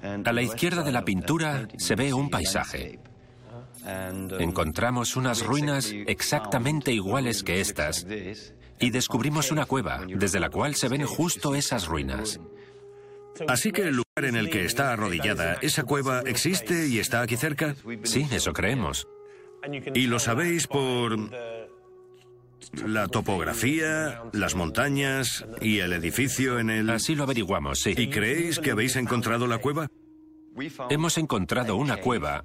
A 0.01 0.31
la 0.31 0.41
izquierda 0.41 0.84
de 0.84 0.91
la 0.91 1.03
pintura 1.03 1.67
se 1.77 1.96
ve 1.96 2.13
un 2.13 2.29
paisaje. 2.29 3.00
Encontramos 4.39 5.15
unas 5.15 5.43
ruinas 5.43 5.91
exactamente 6.08 6.91
iguales 6.91 7.43
que 7.43 7.62
estas 7.62 8.05
y 8.79 8.89
descubrimos 8.89 9.51
una 9.51 9.65
cueva 9.65 10.05
desde 10.08 10.39
la 10.39 10.50
cual 10.50 10.75
se 10.75 10.88
ven 10.88 11.05
justo 11.05 11.55
esas 11.55 11.88
ruinas. 11.88 12.39
Así 13.48 13.72
que 13.72 13.84
el 13.84 13.96
lugar 13.96 14.25
en 14.25 14.36
el 14.36 14.50
que 14.50 14.65
está 14.65 14.91
arrodillada, 14.91 15.58
esa 15.62 15.84
cueva 15.84 16.22
existe 16.25 16.88
y 16.88 17.00
está 17.00 17.22
aquí 17.22 17.38
cerca. 17.38 17.75
Sí, 18.03 18.27
eso 18.31 18.53
creemos. 18.53 19.08
¿Y 19.93 20.08
lo 20.08 20.20
sabéis 20.20 20.67
por 20.67 21.15
la 22.86 23.08
topografía, 23.08 24.24
las 24.34 24.56
montañas 24.56 25.46
y 25.62 25.80
el 25.80 25.94
edificio 25.94 26.60
en 26.60 26.70
el... 26.70 26.89
Así 26.89 27.15
lo 27.15 27.24
averiguamos, 27.24 27.80
sí. 27.80 27.94
¿Y 27.98 28.10
creéis 28.10 28.60
que 28.60 28.72
habéis 28.72 28.96
encontrado 28.96 29.48
la 29.48 29.60
cueva? 29.60 29.88
Hemos 30.89 31.18
encontrado 31.18 31.77
una 31.77 31.98
cueva 31.98 32.44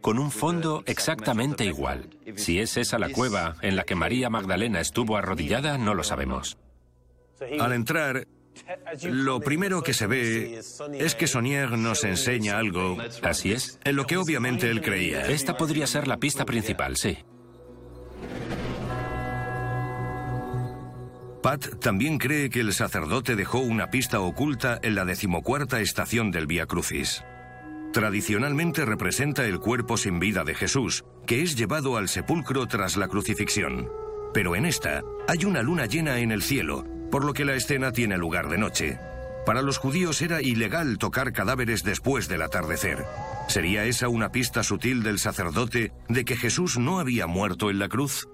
con 0.00 0.18
un 0.18 0.30
fondo 0.30 0.82
exactamente 0.86 1.64
igual. 1.64 2.10
Si 2.36 2.60
es 2.60 2.76
esa 2.76 2.98
la 2.98 3.08
cueva 3.08 3.56
en 3.62 3.76
la 3.76 3.84
que 3.84 3.94
María 3.94 4.28
Magdalena 4.28 4.80
estuvo 4.80 5.16
arrodillada, 5.16 5.78
no 5.78 5.94
lo 5.94 6.04
sabemos. 6.04 6.58
Al 7.58 7.72
entrar, 7.72 8.26
lo 9.04 9.40
primero 9.40 9.82
que 9.82 9.94
se 9.94 10.06
ve 10.06 10.60
es 10.98 11.14
que 11.14 11.26
Sonier 11.26 11.70
nos 11.72 12.04
enseña 12.04 12.58
algo. 12.58 12.98
Así 13.22 13.52
es. 13.52 13.78
En 13.84 13.96
lo 13.96 14.06
que 14.06 14.16
obviamente 14.16 14.70
él 14.70 14.82
creía. 14.82 15.26
Esta 15.26 15.56
podría 15.56 15.86
ser 15.86 16.08
la 16.08 16.18
pista 16.18 16.44
principal, 16.44 16.96
sí. 16.96 17.18
Pat 21.46 21.78
también 21.78 22.18
cree 22.18 22.50
que 22.50 22.58
el 22.58 22.72
sacerdote 22.72 23.36
dejó 23.36 23.60
una 23.60 23.88
pista 23.88 24.18
oculta 24.18 24.80
en 24.82 24.96
la 24.96 25.04
decimocuarta 25.04 25.80
estación 25.80 26.32
del 26.32 26.48
Vía 26.48 26.66
Crucis. 26.66 27.22
Tradicionalmente 27.92 28.84
representa 28.84 29.46
el 29.46 29.60
cuerpo 29.60 29.96
sin 29.96 30.18
vida 30.18 30.42
de 30.42 30.56
Jesús, 30.56 31.04
que 31.24 31.42
es 31.42 31.54
llevado 31.54 31.98
al 31.98 32.08
sepulcro 32.08 32.66
tras 32.66 32.96
la 32.96 33.06
crucifixión. 33.06 33.88
Pero 34.34 34.56
en 34.56 34.66
esta 34.66 35.02
hay 35.28 35.44
una 35.44 35.62
luna 35.62 35.86
llena 35.86 36.18
en 36.18 36.32
el 36.32 36.42
cielo, 36.42 36.84
por 37.12 37.24
lo 37.24 37.32
que 37.32 37.44
la 37.44 37.54
escena 37.54 37.92
tiene 37.92 38.18
lugar 38.18 38.48
de 38.48 38.58
noche. 38.58 38.98
Para 39.46 39.62
los 39.62 39.78
judíos 39.78 40.22
era 40.22 40.42
ilegal 40.42 40.98
tocar 40.98 41.32
cadáveres 41.32 41.84
después 41.84 42.26
del 42.26 42.42
atardecer. 42.42 43.04
¿Sería 43.46 43.84
esa 43.84 44.08
una 44.08 44.32
pista 44.32 44.64
sutil 44.64 45.04
del 45.04 45.20
sacerdote 45.20 45.92
de 46.08 46.24
que 46.24 46.34
Jesús 46.34 46.76
no 46.76 46.98
había 46.98 47.28
muerto 47.28 47.70
en 47.70 47.78
la 47.78 47.88
cruz? 47.88 48.26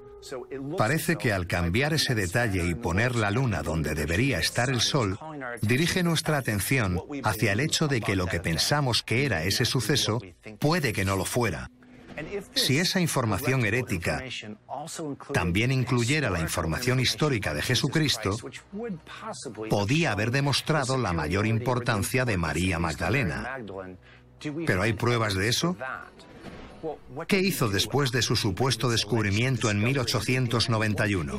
Parece 0.78 1.16
que 1.16 1.32
al 1.32 1.46
cambiar 1.46 1.92
ese 1.92 2.14
detalle 2.14 2.64
y 2.66 2.74
poner 2.74 3.16
la 3.16 3.30
luna 3.30 3.62
donde 3.62 3.94
debería 3.94 4.38
estar 4.38 4.70
el 4.70 4.80
sol, 4.80 5.18
dirige 5.60 6.02
nuestra 6.02 6.38
atención 6.38 7.00
hacia 7.24 7.52
el 7.52 7.60
hecho 7.60 7.88
de 7.88 8.00
que 8.00 8.16
lo 8.16 8.26
que 8.26 8.40
pensamos 8.40 9.02
que 9.02 9.24
era 9.24 9.44
ese 9.44 9.64
suceso 9.64 10.20
puede 10.58 10.92
que 10.92 11.04
no 11.04 11.16
lo 11.16 11.24
fuera. 11.24 11.70
Si 12.54 12.78
esa 12.78 13.00
información 13.00 13.64
herética 13.64 14.22
también 15.32 15.72
incluyera 15.72 16.30
la 16.30 16.40
información 16.40 17.00
histórica 17.00 17.54
de 17.54 17.62
Jesucristo, 17.62 18.36
podía 19.70 20.12
haber 20.12 20.30
demostrado 20.30 20.98
la 20.98 21.12
mayor 21.12 21.46
importancia 21.46 22.24
de 22.24 22.36
María 22.36 22.78
Magdalena. 22.78 23.58
¿Pero 24.66 24.82
hay 24.82 24.92
pruebas 24.92 25.34
de 25.34 25.48
eso? 25.48 25.76
¿Qué 27.28 27.38
hizo 27.38 27.68
después 27.68 28.12
de 28.12 28.22
su 28.22 28.36
supuesto 28.36 28.88
descubrimiento 28.88 29.70
en 29.70 29.82
1891? 29.82 31.38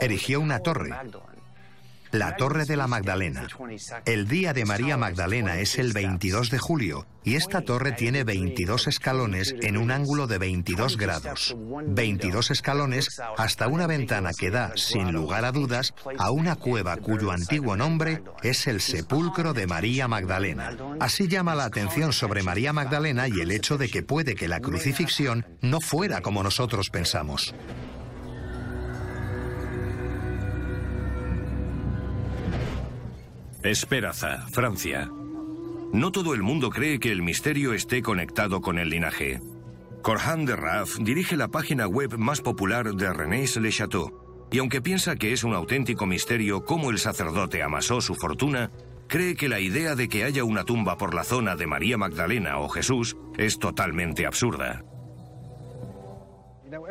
Erigió 0.00 0.40
una 0.40 0.60
torre 0.60 0.90
la 2.12 2.36
Torre 2.36 2.64
de 2.64 2.76
la 2.76 2.86
Magdalena. 2.86 3.46
El 4.04 4.28
día 4.28 4.52
de 4.52 4.64
María 4.64 4.96
Magdalena 4.96 5.58
es 5.58 5.78
el 5.78 5.92
22 5.92 6.50
de 6.50 6.58
julio 6.58 7.06
y 7.24 7.36
esta 7.36 7.60
torre 7.60 7.92
tiene 7.92 8.24
22 8.24 8.86
escalones 8.86 9.54
en 9.60 9.76
un 9.76 9.90
ángulo 9.90 10.26
de 10.26 10.38
22 10.38 10.96
grados. 10.96 11.54
22 11.86 12.50
escalones 12.50 13.20
hasta 13.36 13.68
una 13.68 13.86
ventana 13.86 14.30
que 14.32 14.50
da, 14.50 14.72
sin 14.76 15.12
lugar 15.12 15.44
a 15.44 15.52
dudas, 15.52 15.94
a 16.18 16.30
una 16.30 16.56
cueva 16.56 16.96
cuyo 16.96 17.30
antiguo 17.30 17.76
nombre 17.76 18.22
es 18.42 18.66
el 18.66 18.80
sepulcro 18.80 19.52
de 19.52 19.66
María 19.66 20.08
Magdalena. 20.08 20.76
Así 21.00 21.28
llama 21.28 21.54
la 21.54 21.64
atención 21.64 22.12
sobre 22.12 22.42
María 22.42 22.72
Magdalena 22.72 23.28
y 23.28 23.40
el 23.40 23.50
hecho 23.50 23.76
de 23.76 23.90
que 23.90 24.02
puede 24.02 24.34
que 24.34 24.48
la 24.48 24.60
crucifixión 24.60 25.44
no 25.60 25.80
fuera 25.80 26.22
como 26.22 26.42
nosotros 26.42 26.88
pensamos. 26.88 27.54
Esperaza, 33.70 34.46
Francia. 34.50 35.10
No 35.92 36.10
todo 36.10 36.32
el 36.32 36.42
mundo 36.42 36.70
cree 36.70 36.98
que 36.98 37.12
el 37.12 37.20
misterio 37.20 37.74
esté 37.74 38.00
conectado 38.00 38.62
con 38.62 38.78
el 38.78 38.88
linaje. 38.88 39.42
Corhan 40.00 40.46
de 40.46 40.56
Raff 40.56 40.96
dirige 41.00 41.36
la 41.36 41.48
página 41.48 41.86
web 41.86 42.16
más 42.16 42.40
popular 42.40 42.94
de 42.94 43.12
René 43.12 43.44
Le 43.60 43.70
Chateau, 43.70 44.48
y 44.50 44.58
aunque 44.58 44.80
piensa 44.80 45.16
que 45.16 45.34
es 45.34 45.44
un 45.44 45.52
auténtico 45.52 46.06
misterio 46.06 46.64
cómo 46.64 46.90
el 46.90 46.98
sacerdote 46.98 47.62
amasó 47.62 48.00
su 48.00 48.14
fortuna, 48.14 48.70
cree 49.06 49.36
que 49.36 49.50
la 49.50 49.60
idea 49.60 49.94
de 49.94 50.08
que 50.08 50.24
haya 50.24 50.44
una 50.44 50.64
tumba 50.64 50.96
por 50.96 51.14
la 51.14 51.24
zona 51.24 51.54
de 51.54 51.66
María 51.66 51.98
Magdalena 51.98 52.60
o 52.60 52.70
Jesús 52.70 53.18
es 53.36 53.58
totalmente 53.58 54.24
absurda. 54.24 54.82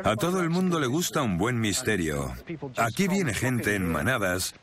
A 0.04 0.16
todo 0.16 0.42
el 0.42 0.52
mundo 0.52 0.80
le 0.80 0.86
gusta 0.86 1.24
un 1.24 1.40
buen 1.40 1.60
misterio. 1.60 2.34
Aquí 2.78 3.08
viene 3.08 3.34
gente 3.34 3.74
en 3.74 3.92
manadas 3.92 4.54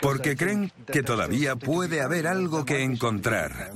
porque 0.00 0.36
creen 0.36 0.72
que 0.92 1.02
todavía 1.02 1.56
puede 1.56 2.00
haber 2.00 2.26
algo 2.26 2.64
que 2.64 2.82
encontrar. 2.82 3.72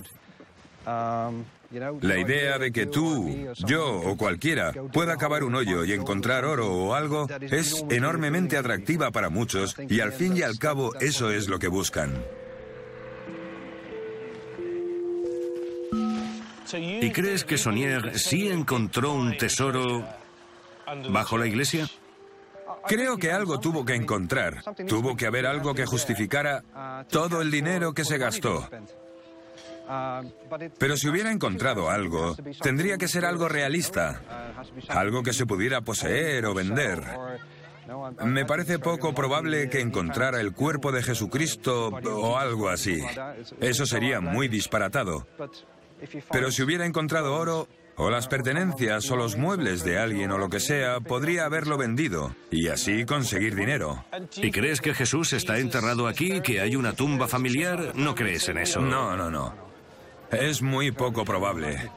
La 2.01 2.19
idea 2.19 2.59
de 2.59 2.73
que 2.73 2.87
tú, 2.87 3.53
yo 3.67 4.01
o 4.01 4.17
cualquiera 4.17 4.73
pueda 4.93 5.17
cavar 5.19 5.45
un 5.45 5.55
hoyo 5.55 5.85
y 5.85 5.93
encontrar 5.93 6.47
oro 6.47 6.73
o 6.73 6.95
algo 6.95 7.27
es 7.43 7.85
enormemente 7.91 8.57
atractiva 8.57 9.11
para 9.11 9.29
muchos 9.29 9.77
y 9.89 10.01
al 10.01 10.13
fin 10.13 10.37
y 10.37 10.43
al 10.43 10.59
cabo 10.59 10.95
eso 11.01 11.31
es 11.31 11.49
lo 11.49 11.59
que 11.59 11.69
buscan. 11.69 12.15
¿Y 16.73 17.11
crees 17.13 17.45
que 17.45 17.57
Sonier 17.57 18.19
sí 18.19 18.49
encontró 18.49 19.13
un 19.13 19.37
tesoro 19.37 20.07
bajo 21.11 21.39
la 21.39 21.47
iglesia? 21.47 21.89
Creo 22.89 23.17
que 23.17 23.31
algo 23.31 23.61
tuvo 23.61 23.85
que 23.85 23.95
encontrar. 23.95 24.63
Tuvo 24.87 25.17
que 25.17 25.27
haber 25.27 25.47
algo 25.47 25.75
que 25.75 25.87
justificara 25.87 27.05
todo 27.11 27.43
el 27.43 27.51
dinero 27.51 27.93
que 27.93 28.05
se 28.05 28.19
gastó. 28.19 28.69
Pero 30.79 30.97
si 30.97 31.09
hubiera 31.09 31.33
encontrado 31.33 31.89
algo, 31.91 32.37
tendría 32.61 32.99
que 32.99 33.09
ser 33.09 33.25
algo 33.25 33.49
realista, 33.49 34.21
algo 34.89 35.23
que 35.23 35.33
se 35.33 35.47
pudiera 35.47 35.81
poseer 35.81 36.45
o 36.47 36.55
vender. 36.55 37.03
Me 38.25 38.45
parece 38.45 38.79
poco 38.79 39.15
probable 39.15 39.71
que 39.71 39.81
encontrara 39.81 40.41
el 40.41 40.53
cuerpo 40.53 40.93
de 40.93 41.03
Jesucristo 41.03 41.89
o 41.89 42.37
algo 42.37 42.69
así. 42.69 43.03
Eso 43.61 43.87
sería 43.87 44.21
muy 44.21 44.49
disparatado. 44.49 45.27
Pero 46.31 46.51
si 46.51 46.63
hubiera 46.63 46.85
encontrado 46.85 47.35
oro, 47.35 47.67
o 47.99 48.11
las 48.11 48.29
pertenencias 48.29 49.11
o 49.11 49.17
los 49.17 49.37
muebles 49.37 49.85
de 49.85 49.99
alguien 49.99 50.31
o 50.31 50.39
lo 50.39 50.49
que 50.49 50.61
sea, 50.61 51.01
podría 51.01 51.45
haberlo 51.45 51.77
vendido 51.77 52.35
y 52.51 52.69
así 52.69 53.05
conseguir 53.05 53.55
dinero. 53.55 54.05
¿Y 54.37 54.51
crees 54.51 54.81
que 54.81 54.95
Jesús 54.95 55.33
está 55.33 55.59
enterrado 55.59 56.07
aquí, 56.07 56.41
que 56.41 56.61
hay 56.61 56.77
una 56.77 56.95
tumba 56.95 57.29
familiar? 57.29 57.93
¿No 57.95 58.15
crees 58.15 58.49
en 58.49 58.59
eso? 58.59 58.81
No, 58.81 59.17
no, 59.17 59.31
no. 59.31 59.55
Es 60.31 60.63
muy 60.63 60.93
poco 60.93 61.25
probable. 61.25 61.91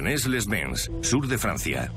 Rennes-les-Bains, 0.00 0.90
sur 1.02 1.28
de 1.28 1.36
Francia. 1.36 1.92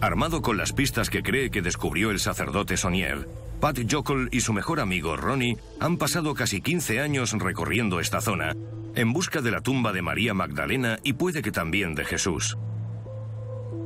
Armado 0.00 0.42
con 0.42 0.56
las 0.56 0.72
pistas 0.72 1.10
que 1.10 1.24
cree 1.24 1.50
que 1.50 1.60
descubrió 1.60 2.12
el 2.12 2.20
sacerdote 2.20 2.76
Sonier, 2.76 3.28
Pat 3.60 3.80
Jokel 3.90 4.28
y 4.30 4.42
su 4.42 4.52
mejor 4.52 4.78
amigo 4.78 5.16
Ronnie 5.16 5.58
han 5.80 5.96
pasado 5.96 6.34
casi 6.34 6.60
15 6.60 7.00
años 7.00 7.32
recorriendo 7.32 7.98
esta 7.98 8.20
zona 8.20 8.54
en 8.94 9.12
busca 9.12 9.40
de 9.40 9.50
la 9.50 9.60
tumba 9.60 9.92
de 9.92 10.02
María 10.02 10.34
Magdalena 10.34 11.00
y 11.02 11.14
puede 11.14 11.42
que 11.42 11.50
también 11.50 11.96
de 11.96 12.04
Jesús. 12.04 12.56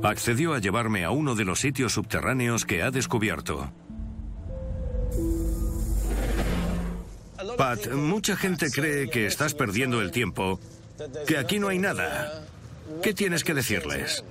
Accedió 0.03 0.53
a 0.53 0.59
llevarme 0.59 1.03
a 1.03 1.09
uno 1.09 1.33
de 1.33 1.45
los 1.45 1.61
sitios 1.61 1.93
subterráneos 1.93 2.63
que 2.63 2.83
ha 2.83 2.91
descubierto. 2.91 3.71
Pat, 7.57 7.91
mucha 7.91 8.35
gente 8.35 8.69
cree 8.69 9.09
que 9.09 9.25
estás 9.25 9.55
perdiendo 9.55 9.99
el 9.99 10.11
tiempo, 10.11 10.59
que 11.27 11.39
aquí 11.39 11.57
no 11.57 11.69
hay 11.69 11.79
nada. 11.79 12.43
¿Qué 13.01 13.13
tienes 13.13 13.43
que 13.43 13.53
decirles? 13.53 14.23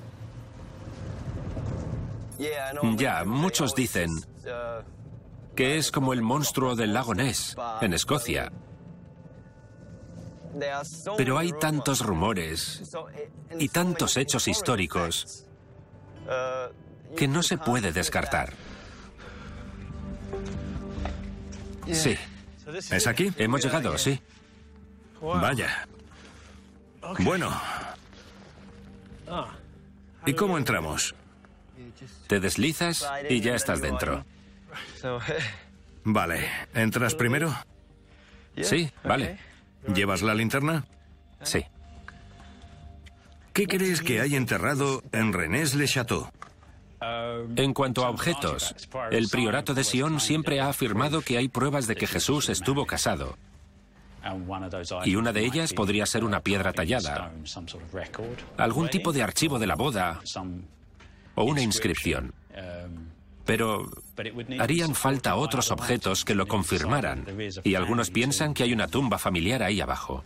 Ya, 2.97 3.25
muchos 3.25 3.75
dicen 3.75 4.11
que 5.55 5.77
es 5.77 5.91
como 5.91 6.13
el 6.13 6.23
monstruo 6.23 6.75
del 6.75 6.95
lago 6.95 7.15
Ness, 7.15 7.57
en 7.81 7.93
Escocia. 7.93 8.53
Pero 11.17 11.39
hay 11.39 11.53
tantos 11.53 12.01
rumores 12.01 12.83
y 13.59 13.69
tantos 13.69 14.17
hechos 14.17 14.49
históricos 14.49 15.47
que 17.17 17.29
no 17.29 17.43
se 17.43 17.59
puede 17.59 17.93
descartar. 17.93 18.53
Sí. 21.91 22.17
¿Es 22.91 23.07
aquí? 23.07 23.33
Hemos 23.37 23.63
llegado, 23.63 23.97
sí. 23.99 24.21
Vaya. 25.21 25.87
Bueno. 27.21 27.51
¿Y 30.27 30.35
cómo 30.35 30.59
entramos? 30.59 31.15
Te 32.27 32.41
deslizas 32.41 33.09
y 33.29 33.41
ya 33.41 33.55
estás 33.55 33.81
dentro. 33.81 34.25
Vale. 36.05 36.49
¿Entras 36.75 37.15
primero? 37.15 37.55
Sí, 38.61 38.91
vale. 39.05 39.39
¿Llevas 39.95 40.23
la 40.23 40.35
linterna? 40.35 40.85
Sí. 41.43 41.65
¿Qué 43.53 43.67
crees 43.67 44.01
que 44.01 44.21
hay 44.21 44.37
enterrado 44.37 45.03
en 45.13 45.33
Rennes-le-Château? 45.33 46.31
En 47.57 47.75
cuanto 47.75 48.05
a 48.05 48.11
objetos, 48.11 48.75
el 49.11 49.29
priorato 49.29 49.75
de 49.75 49.83
Sion 49.83 50.21
siempre 50.21 50.61
ha 50.61 50.69
afirmado 50.69 51.21
que 51.21 51.37
hay 51.37 51.49
pruebas 51.49 51.87
de 51.87 51.97
que 51.97 52.07
Jesús 52.07 52.49
estuvo 52.49 52.87
casado. 52.87 53.37
Y 55.05 55.17
una 55.17 55.33
de 55.33 55.45
ellas 55.45 55.73
podría 55.73 56.07
ser 56.07 56.25
una 56.25 56.41
piedra 56.41 56.73
tallada, 56.73 57.33
algún 58.57 58.89
tipo 58.89 59.13
de 59.13 59.23
archivo 59.23 59.59
de 59.59 59.67
la 59.67 59.75
boda 59.75 60.21
o 61.35 61.45
una 61.45 61.61
inscripción. 61.63 62.33
Pero 63.45 63.91
harían 64.61 64.95
falta 64.95 65.35
otros 65.35 65.73
objetos 65.73 66.25
que 66.25 66.35
lo 66.35 66.47
confirmaran, 66.47 67.27
y 67.65 67.75
algunos 67.75 68.11
piensan 68.11 68.55
que 68.55 68.63
hay 68.63 68.73
una 68.73 68.87
tumba 68.89 69.19
familiar 69.19 69.63
ahí 69.63 69.81
abajo. 69.81 70.25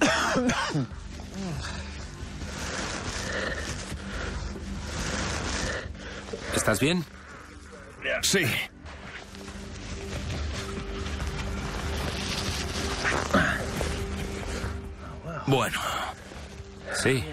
¿Estás 6.54 6.80
bien? 6.80 7.04
Sí. 8.22 8.44
Bueno. 15.46 15.80
Sí. 16.94 17.24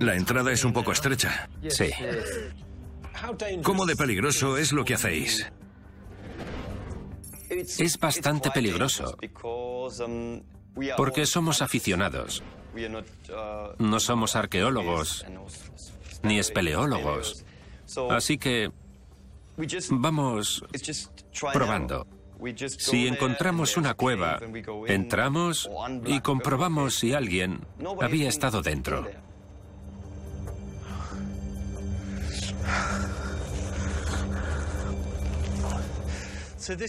La 0.00 0.14
entrada 0.14 0.52
es 0.52 0.64
un 0.64 0.72
poco 0.72 0.92
estrecha. 0.92 1.48
Sí. 1.68 1.90
¿Cómo 3.62 3.86
de 3.86 3.96
peligroso 3.96 4.58
es 4.58 4.72
lo 4.72 4.84
que 4.84 4.94
hacéis? 4.94 5.50
Es 7.50 7.98
bastante 7.98 8.50
peligroso 8.50 9.16
porque 10.96 11.26
somos 11.26 11.62
aficionados. 11.62 12.42
No 13.78 14.00
somos 14.00 14.36
arqueólogos 14.36 15.24
ni 16.22 16.38
espeleólogos. 16.38 17.44
Así 18.10 18.38
que 18.38 18.70
vamos 19.90 20.64
probando. 21.52 22.06
Si 22.78 23.08
encontramos 23.08 23.76
una 23.76 23.94
cueva, 23.94 24.38
entramos 24.86 25.68
y 26.06 26.20
comprobamos 26.20 26.94
si 26.94 27.12
alguien 27.12 27.66
había 28.00 28.28
estado 28.28 28.62
dentro. 28.62 29.06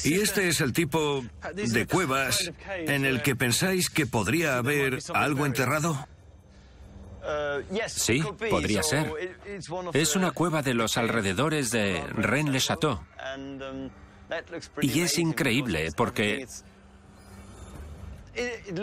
¿Y 0.03 0.15
este 0.15 0.49
es 0.49 0.61
el 0.61 0.73
tipo 0.73 1.23
de 1.53 1.87
cuevas 1.87 2.51
en 2.67 3.05
el 3.05 3.21
que 3.21 3.35
pensáis 3.35 3.89
que 3.89 4.05
podría 4.05 4.57
haber 4.57 4.99
algo 5.13 5.45
enterrado? 5.45 6.07
Sí, 7.87 8.23
podría 8.49 8.83
ser. 8.83 9.11
Es 9.93 10.15
una 10.15 10.31
cueva 10.31 10.61
de 10.61 10.73
los 10.73 10.97
alrededores 10.97 11.71
de 11.71 12.03
Rennes-le-Château. 12.13 12.99
Y 14.81 15.01
es 15.01 15.17
increíble 15.17 15.91
porque 15.95 16.47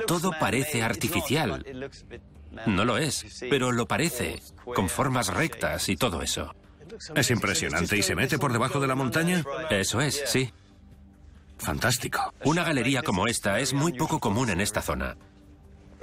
todo 0.06 0.32
parece 0.38 0.82
artificial. 0.82 1.64
No 2.66 2.84
lo 2.84 2.98
es, 2.98 3.44
pero 3.50 3.72
lo 3.72 3.86
parece, 3.86 4.40
con 4.64 4.88
formas 4.88 5.28
rectas 5.28 5.88
y 5.88 5.96
todo 5.96 6.22
eso. 6.22 6.54
Es 7.14 7.30
impresionante. 7.30 7.96
¿Y 7.96 8.02
se 8.02 8.14
mete 8.14 8.38
por 8.38 8.52
debajo 8.52 8.80
de 8.80 8.86
la 8.86 8.94
montaña? 8.94 9.44
Eso 9.70 10.00
es, 10.00 10.22
sí. 10.26 10.52
Fantástico. 11.58 12.34
Una 12.44 12.64
galería 12.64 13.02
como 13.02 13.26
esta 13.26 13.58
es 13.60 13.72
muy 13.72 13.92
poco 13.92 14.20
común 14.20 14.50
en 14.50 14.60
esta 14.60 14.82
zona. 14.82 15.16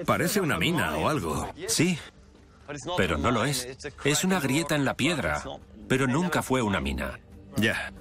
Parece 0.05 0.41
una 0.41 0.57
mina 0.57 0.97
o 0.97 1.07
algo. 1.07 1.53
Sí, 1.67 1.97
pero 2.97 3.17
no 3.17 3.31
lo 3.31 3.45
es. 3.45 3.67
Es 4.03 4.23
una 4.23 4.39
grieta 4.39 4.75
en 4.75 4.85
la 4.85 4.95
piedra, 4.95 5.43
pero 5.87 6.07
nunca 6.07 6.41
fue 6.41 6.61
una 6.61 6.79
mina. 6.79 7.19
Ya. 7.57 7.91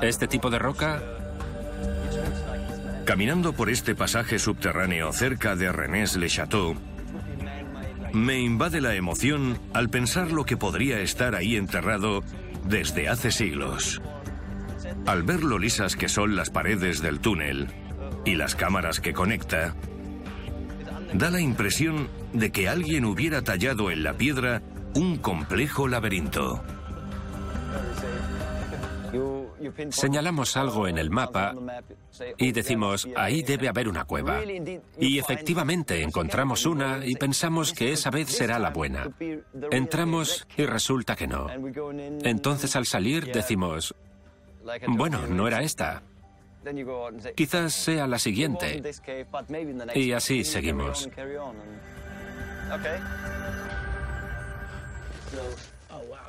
Este 0.00 0.26
tipo 0.28 0.50
de 0.50 0.58
roca... 0.58 1.02
Caminando 3.04 3.52
por 3.52 3.68
este 3.68 3.94
pasaje 3.94 4.38
subterráneo 4.38 5.12
cerca 5.12 5.56
de 5.56 5.70
Rennes-le-Château, 5.70 6.74
me 8.14 8.40
invade 8.40 8.80
la 8.80 8.94
emoción 8.94 9.58
al 9.74 9.90
pensar 9.90 10.30
lo 10.30 10.44
que 10.44 10.56
podría 10.56 11.00
estar 11.00 11.34
ahí 11.34 11.56
enterrado 11.56 12.22
desde 12.64 13.08
hace 13.08 13.30
siglos. 13.30 14.00
Al 15.04 15.22
ver 15.22 15.42
lo 15.42 15.58
lisas 15.58 15.96
que 15.96 16.08
son 16.08 16.34
las 16.34 16.48
paredes 16.48 17.02
del 17.02 17.20
túnel 17.20 17.68
y 18.24 18.36
las 18.36 18.54
cámaras 18.54 19.00
que 19.00 19.12
conecta, 19.12 19.74
da 21.14 21.30
la 21.30 21.40
impresión 21.40 22.08
de 22.32 22.50
que 22.50 22.68
alguien 22.68 23.04
hubiera 23.04 23.42
tallado 23.42 23.90
en 23.90 24.02
la 24.02 24.14
piedra 24.14 24.62
un 24.94 25.16
complejo 25.18 25.88
laberinto. 25.88 26.62
Señalamos 29.90 30.56
algo 30.56 30.88
en 30.88 30.98
el 30.98 31.10
mapa 31.10 31.54
y 32.36 32.52
decimos, 32.52 33.08
ahí 33.16 33.42
debe 33.42 33.68
haber 33.68 33.88
una 33.88 34.04
cueva. 34.04 34.40
Y 34.98 35.18
efectivamente 35.18 36.02
encontramos 36.02 36.66
una 36.66 37.04
y 37.04 37.14
pensamos 37.14 37.72
que 37.72 37.92
esa 37.92 38.10
vez 38.10 38.28
será 38.28 38.58
la 38.58 38.70
buena. 38.70 39.08
Entramos 39.70 40.46
y 40.56 40.66
resulta 40.66 41.16
que 41.16 41.26
no. 41.26 41.46
Entonces 42.22 42.76
al 42.76 42.86
salir 42.86 43.32
decimos, 43.32 43.94
bueno, 44.88 45.26
no 45.28 45.46
era 45.46 45.62
esta. 45.62 46.02
Quizás 47.34 47.74
sea 47.74 48.06
la 48.06 48.18
siguiente. 48.18 48.82
Y 49.94 50.12
así 50.12 50.44
seguimos. 50.44 51.08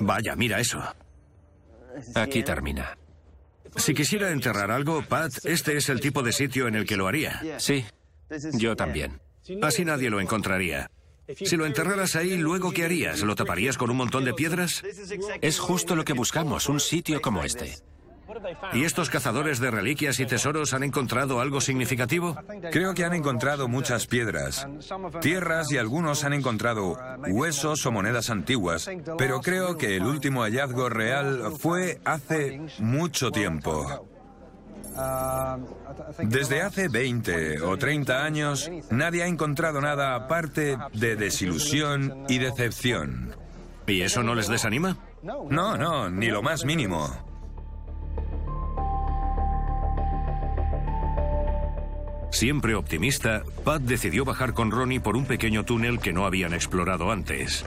Vaya, 0.00 0.36
mira 0.36 0.60
eso. 0.60 0.82
Aquí 2.14 2.42
termina. 2.42 2.96
Si 3.76 3.94
quisiera 3.94 4.30
enterrar 4.30 4.70
algo, 4.70 5.02
Pat, 5.02 5.32
este 5.44 5.76
es 5.76 5.88
el 5.88 6.00
tipo 6.00 6.22
de 6.22 6.32
sitio 6.32 6.66
en 6.68 6.74
el 6.74 6.86
que 6.86 6.96
lo 6.96 7.08
haría. 7.08 7.42
Sí, 7.58 7.84
yo 8.54 8.76
también. 8.76 9.20
Así 9.62 9.84
nadie 9.84 10.10
lo 10.10 10.20
encontraría. 10.20 10.90
Si 11.34 11.56
lo 11.56 11.66
enterraras 11.66 12.14
ahí, 12.16 12.36
¿luego 12.36 12.72
qué 12.72 12.84
harías? 12.84 13.20
¿Lo 13.22 13.34
taparías 13.34 13.76
con 13.76 13.90
un 13.90 13.96
montón 13.96 14.24
de 14.24 14.32
piedras? 14.32 14.82
Es 15.40 15.58
justo 15.58 15.96
lo 15.96 16.04
que 16.04 16.12
buscamos, 16.12 16.68
un 16.68 16.80
sitio 16.80 17.20
como 17.20 17.42
este. 17.42 17.76
¿Y 18.72 18.84
estos 18.84 19.10
cazadores 19.10 19.60
de 19.60 19.70
reliquias 19.70 20.20
y 20.20 20.26
tesoros 20.26 20.74
han 20.74 20.82
encontrado 20.82 21.40
algo 21.40 21.60
significativo? 21.60 22.36
Creo 22.70 22.94
que 22.94 23.04
han 23.04 23.14
encontrado 23.14 23.68
muchas 23.68 24.06
piedras, 24.06 24.66
tierras 25.20 25.70
y 25.70 25.78
algunos 25.78 26.24
han 26.24 26.32
encontrado 26.32 26.98
huesos 27.28 27.84
o 27.86 27.92
monedas 27.92 28.30
antiguas, 28.30 28.88
pero 29.18 29.40
creo 29.40 29.76
que 29.76 29.96
el 29.96 30.04
último 30.04 30.42
hallazgo 30.42 30.88
real 30.88 31.52
fue 31.58 32.00
hace 32.04 32.60
mucho 32.78 33.30
tiempo. 33.30 34.06
Desde 36.18 36.62
hace 36.62 36.88
20 36.88 37.60
o 37.60 37.76
30 37.76 38.24
años, 38.24 38.70
nadie 38.90 39.22
ha 39.22 39.26
encontrado 39.26 39.80
nada 39.80 40.14
aparte 40.14 40.78
de 40.94 41.16
desilusión 41.16 42.24
y 42.28 42.38
decepción. 42.38 43.34
¿Y 43.86 44.02
eso 44.02 44.22
no 44.22 44.34
les 44.34 44.48
desanima? 44.48 44.96
No, 45.22 45.76
no, 45.76 46.08
ni 46.08 46.28
lo 46.28 46.42
más 46.42 46.64
mínimo. 46.64 47.25
Siempre 52.30 52.74
optimista, 52.74 53.44
Pat 53.64 53.82
decidió 53.82 54.24
bajar 54.24 54.52
con 54.52 54.70
Ronnie 54.70 55.00
por 55.00 55.16
un 55.16 55.24
pequeño 55.24 55.64
túnel 55.64 56.00
que 56.00 56.12
no 56.12 56.26
habían 56.26 56.52
explorado 56.52 57.10
antes. 57.10 57.64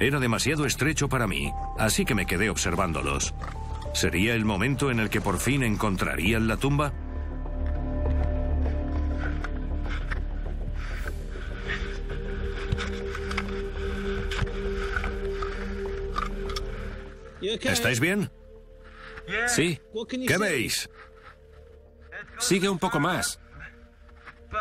Era 0.00 0.20
demasiado 0.20 0.66
estrecho 0.66 1.08
para 1.08 1.26
mí, 1.26 1.52
así 1.78 2.04
que 2.04 2.14
me 2.14 2.26
quedé 2.26 2.50
observándolos. 2.50 3.34
¿Sería 3.92 4.34
el 4.34 4.44
momento 4.44 4.90
en 4.90 4.98
el 4.98 5.08
que 5.08 5.20
por 5.20 5.38
fin 5.38 5.62
encontrarían 5.62 6.48
la 6.48 6.56
tumba? 6.56 6.92
¿Estáis 17.62 18.00
bien? 18.00 18.30
Sí. 19.46 19.78
¿Qué 20.26 20.38
veis? 20.38 20.88
Sigue 22.38 22.68
un 22.68 22.78
poco 22.78 23.00
más. 23.00 23.40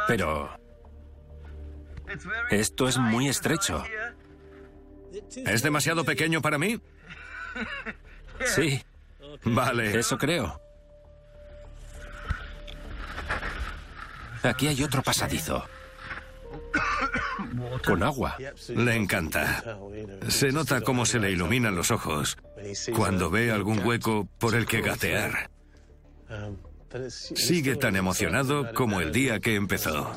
Pero... 0.08 0.50
Esto 2.50 2.88
es 2.88 2.98
muy 2.98 3.28
estrecho. 3.28 3.84
¿Es 5.46 5.64
demasiado 5.64 6.04
pequeño 6.04 6.42
para 6.42 6.58
mí? 6.58 6.80
Sí. 8.46 8.84
Vale. 9.46 9.98
Eso 9.98 10.18
creo. 10.18 10.60
Aquí 14.44 14.68
hay 14.68 14.84
otro 14.84 15.02
pasadizo. 15.02 15.66
Con 17.86 18.04
agua. 18.04 18.38
Le 18.70 18.96
encanta. 18.96 19.64
Se 20.28 20.52
nota 20.52 20.82
cómo 20.82 21.06
se 21.06 21.20
le 21.20 21.32
iluminan 21.32 21.76
los 21.76 21.92
ojos 21.92 22.38
cuando 22.96 23.30
ve 23.30 23.52
algún 23.52 23.80
hueco 23.80 24.28
por 24.40 24.56
el 24.56 24.66
que 24.66 24.82
gatear. 24.82 25.50
Sigue 27.10 27.76
tan 27.76 27.96
emocionado 27.96 28.74
como 28.74 29.02
el 29.02 29.12
día 29.12 29.40
que 29.40 29.56
empezó. 29.56 30.12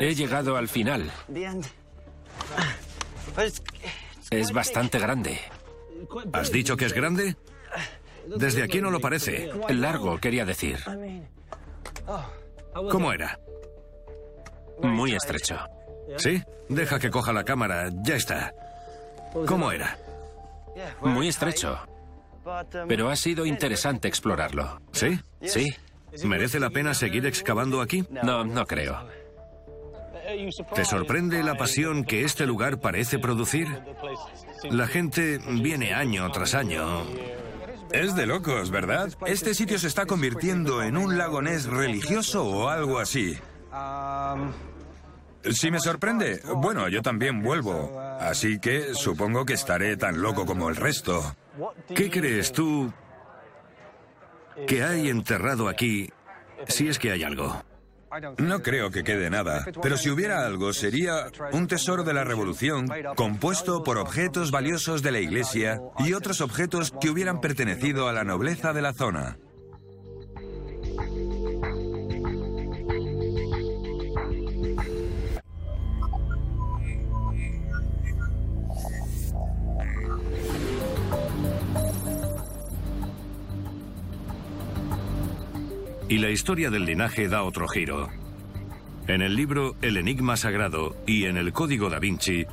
He 0.00 0.14
llegado 0.14 0.56
al 0.56 0.68
final. 0.68 1.10
Es 4.30 4.52
bastante 4.52 4.98
grande. 4.98 5.38
¿Has 6.32 6.50
dicho 6.50 6.76
que 6.76 6.86
es 6.86 6.92
grande? 6.92 7.36
Desde 8.26 8.62
aquí 8.62 8.80
no 8.80 8.90
lo 8.90 9.00
parece. 9.00 9.50
Largo, 9.68 10.18
quería 10.18 10.44
decir. 10.44 10.78
¿Cómo 12.90 13.12
era? 13.12 13.38
Muy 14.82 15.14
estrecho. 15.14 15.58
¿Sí? 16.18 16.42
Deja 16.68 16.98
que 16.98 17.10
coja 17.10 17.32
la 17.32 17.44
cámara. 17.44 17.90
Ya 18.02 18.16
está. 18.16 18.52
¿Cómo 19.46 19.70
era? 19.70 19.98
Muy 21.02 21.28
estrecho. 21.28 21.78
Pero 22.88 23.10
ha 23.10 23.16
sido 23.16 23.46
interesante 23.46 24.08
explorarlo. 24.08 24.80
¿Sí? 24.92 25.18
Sí. 25.42 25.74
¿Merece 26.24 26.60
la 26.60 26.70
pena 26.70 26.94
seguir 26.94 27.26
excavando 27.26 27.80
aquí? 27.80 28.04
No, 28.22 28.44
no 28.44 28.66
creo. 28.66 29.06
¿Te 30.74 30.84
sorprende 30.84 31.42
la 31.42 31.54
pasión 31.56 32.04
que 32.04 32.24
este 32.24 32.46
lugar 32.46 32.80
parece 32.80 33.18
producir? 33.18 33.68
La 34.70 34.88
gente 34.88 35.38
viene 35.38 35.94
año 35.94 36.30
tras 36.32 36.54
año. 36.54 37.04
Es 37.92 38.16
de 38.16 38.26
locos, 38.26 38.70
¿verdad? 38.70 39.12
Este 39.26 39.54
sitio 39.54 39.78
se 39.78 39.86
está 39.86 40.06
convirtiendo 40.06 40.82
en 40.82 40.96
un 40.96 41.16
lagonés 41.16 41.66
religioso 41.66 42.44
o 42.44 42.68
algo 42.68 42.98
así. 42.98 43.38
Si 45.52 45.70
me 45.70 45.78
sorprende, 45.78 46.40
bueno, 46.56 46.88
yo 46.88 47.02
también 47.02 47.42
vuelvo. 47.42 48.00
Así 48.20 48.58
que 48.58 48.94
supongo 48.94 49.44
que 49.44 49.52
estaré 49.52 49.96
tan 49.96 50.20
loco 50.20 50.44
como 50.44 50.68
el 50.68 50.76
resto. 50.76 51.36
¿Qué 51.94 52.10
crees 52.10 52.52
tú 52.52 52.92
que 54.66 54.82
hay 54.82 55.08
enterrado 55.08 55.68
aquí, 55.68 56.10
si 56.66 56.88
es 56.88 56.98
que 56.98 57.12
hay 57.12 57.22
algo? 57.22 57.62
No 58.38 58.62
creo 58.62 58.90
que 58.90 59.04
quede 59.04 59.28
nada, 59.28 59.66
pero 59.82 59.96
si 59.96 60.08
hubiera 60.10 60.46
algo 60.46 60.72
sería 60.72 61.26
un 61.52 61.66
tesoro 61.66 62.02
de 62.02 62.14
la 62.14 62.24
revolución 62.24 62.88
compuesto 63.14 63.82
por 63.82 63.98
objetos 63.98 64.50
valiosos 64.50 65.02
de 65.02 65.12
la 65.12 65.20
iglesia 65.20 65.80
y 65.98 66.14
otros 66.14 66.40
objetos 66.40 66.92
que 66.98 67.10
hubieran 67.10 67.40
pertenecido 67.40 68.08
a 68.08 68.12
la 68.12 68.24
nobleza 68.24 68.72
de 68.72 68.82
la 68.82 68.94
zona. 68.94 69.38
Y 86.08 86.18
la 86.18 86.30
historia 86.30 86.70
del 86.70 86.84
linaje 86.84 87.26
da 87.26 87.42
otro 87.42 87.66
giro. 87.66 88.08
En 89.08 89.22
el 89.22 89.34
libro 89.34 89.74
El 89.82 89.96
Enigma 89.96 90.36
Sagrado 90.36 90.96
y 91.04 91.24
en 91.24 91.36
el 91.36 91.52
Código 91.52 91.90
da 91.90 91.98
Vinci, 91.98 92.46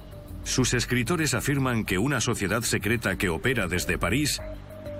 sus 0.44 0.74
escritores 0.74 1.36
afirman 1.36 1.86
que 1.86 2.00
una 2.00 2.20
sociedad 2.20 2.63
secreta 2.63 3.16
que 3.16 3.30
opera 3.30 3.68
desde 3.68 4.00
París, 4.00 4.42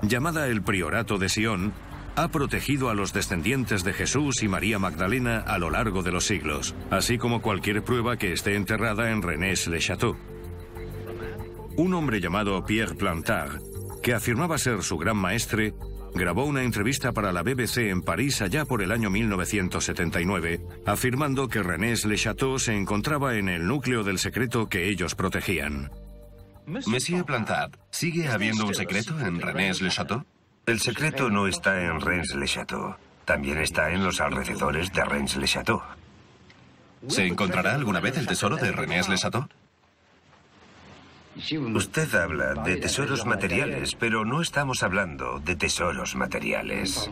llamada 0.04 0.48
el 0.48 0.62
Priorato 0.62 1.18
de 1.18 1.30
Sion, 1.30 1.74
ha 2.16 2.28
protegido 2.28 2.92
a 2.92 2.94
los 2.94 3.12
descendientes 3.12 3.84
de 3.84 3.94
Jesús 3.94 4.44
y 4.44 4.48
María 4.48 4.78
Magdalena 4.78 5.40
a 5.40 5.58
lo 5.58 5.72
largo 5.72 6.04
de 6.04 6.12
los 6.12 6.26
siglos, 6.26 6.76
así 6.92 7.18
como 7.18 7.42
cualquier 7.42 7.84
prueba 7.84 8.18
que 8.18 8.34
esté 8.34 8.56
enterrada 8.56 9.10
en 9.10 9.24
Rennes-le-Château. 9.24 10.16
Un 11.76 11.94
hombre 11.96 12.22
llamado 12.22 12.64
Pierre 12.66 12.94
Plantard, 12.94 13.60
que 14.04 14.14
afirmaba 14.14 14.60
ser 14.60 14.84
su 14.84 14.98
gran 14.98 15.18
maestre, 15.18 15.74
grabó 16.14 16.46
una 16.46 16.64
entrevista 16.64 17.12
para 17.12 17.32
la 17.32 17.44
BBC 17.44 17.90
en 17.90 18.02
París 18.02 18.42
allá 18.42 18.66
por 18.66 18.82
el 18.82 18.92
año 18.92 19.10
1979, 19.10 20.62
afirmando 20.86 21.48
que 21.48 21.64
Renés-le 21.64 22.16
Château 22.16 22.60
se 22.60 22.76
encontraba 22.76 23.36
en 23.36 23.50
el 23.50 23.66
núcleo 23.66 24.04
del 24.04 24.20
secreto 24.20 24.68
que 24.68 24.90
ellos 24.90 25.16
protegían. 25.16 25.92
Monsieur 26.66 27.26
Plantard, 27.26 27.74
¿sigue 27.92 28.30
habiendo 28.30 28.66
un 28.66 28.74
secreto 28.74 29.20
en 29.20 29.40
Renés-le 29.40 29.90
Château? 29.90 30.24
El 30.66 30.80
secreto 30.80 31.30
no 31.30 31.46
está 31.46 31.84
en 31.84 32.00
Rennes-le-Château. 32.00 32.96
También 33.26 33.58
está 33.58 33.92
en 33.92 34.02
los 34.02 34.22
alrededores 34.22 34.94
de 34.94 35.04
Rennes-le-Château. 35.04 35.82
¿Se 37.10 37.28
encontrará 37.28 37.76
alguna 37.76 38.00
vez 38.00 38.18
el 38.18 38.28
tesoro 38.28 38.56
de 38.56 38.72
Renés-le 38.72 39.18
Château? 39.18 39.46
Usted 41.36 42.14
habla 42.16 42.54
de 42.54 42.78
tesoros 42.78 43.26
materiales, 43.26 43.96
pero 43.96 44.24
no 44.24 44.42
estamos 44.42 44.84
hablando 44.84 45.40
de 45.40 45.56
tesoros 45.56 46.16
materiales. 46.16 47.10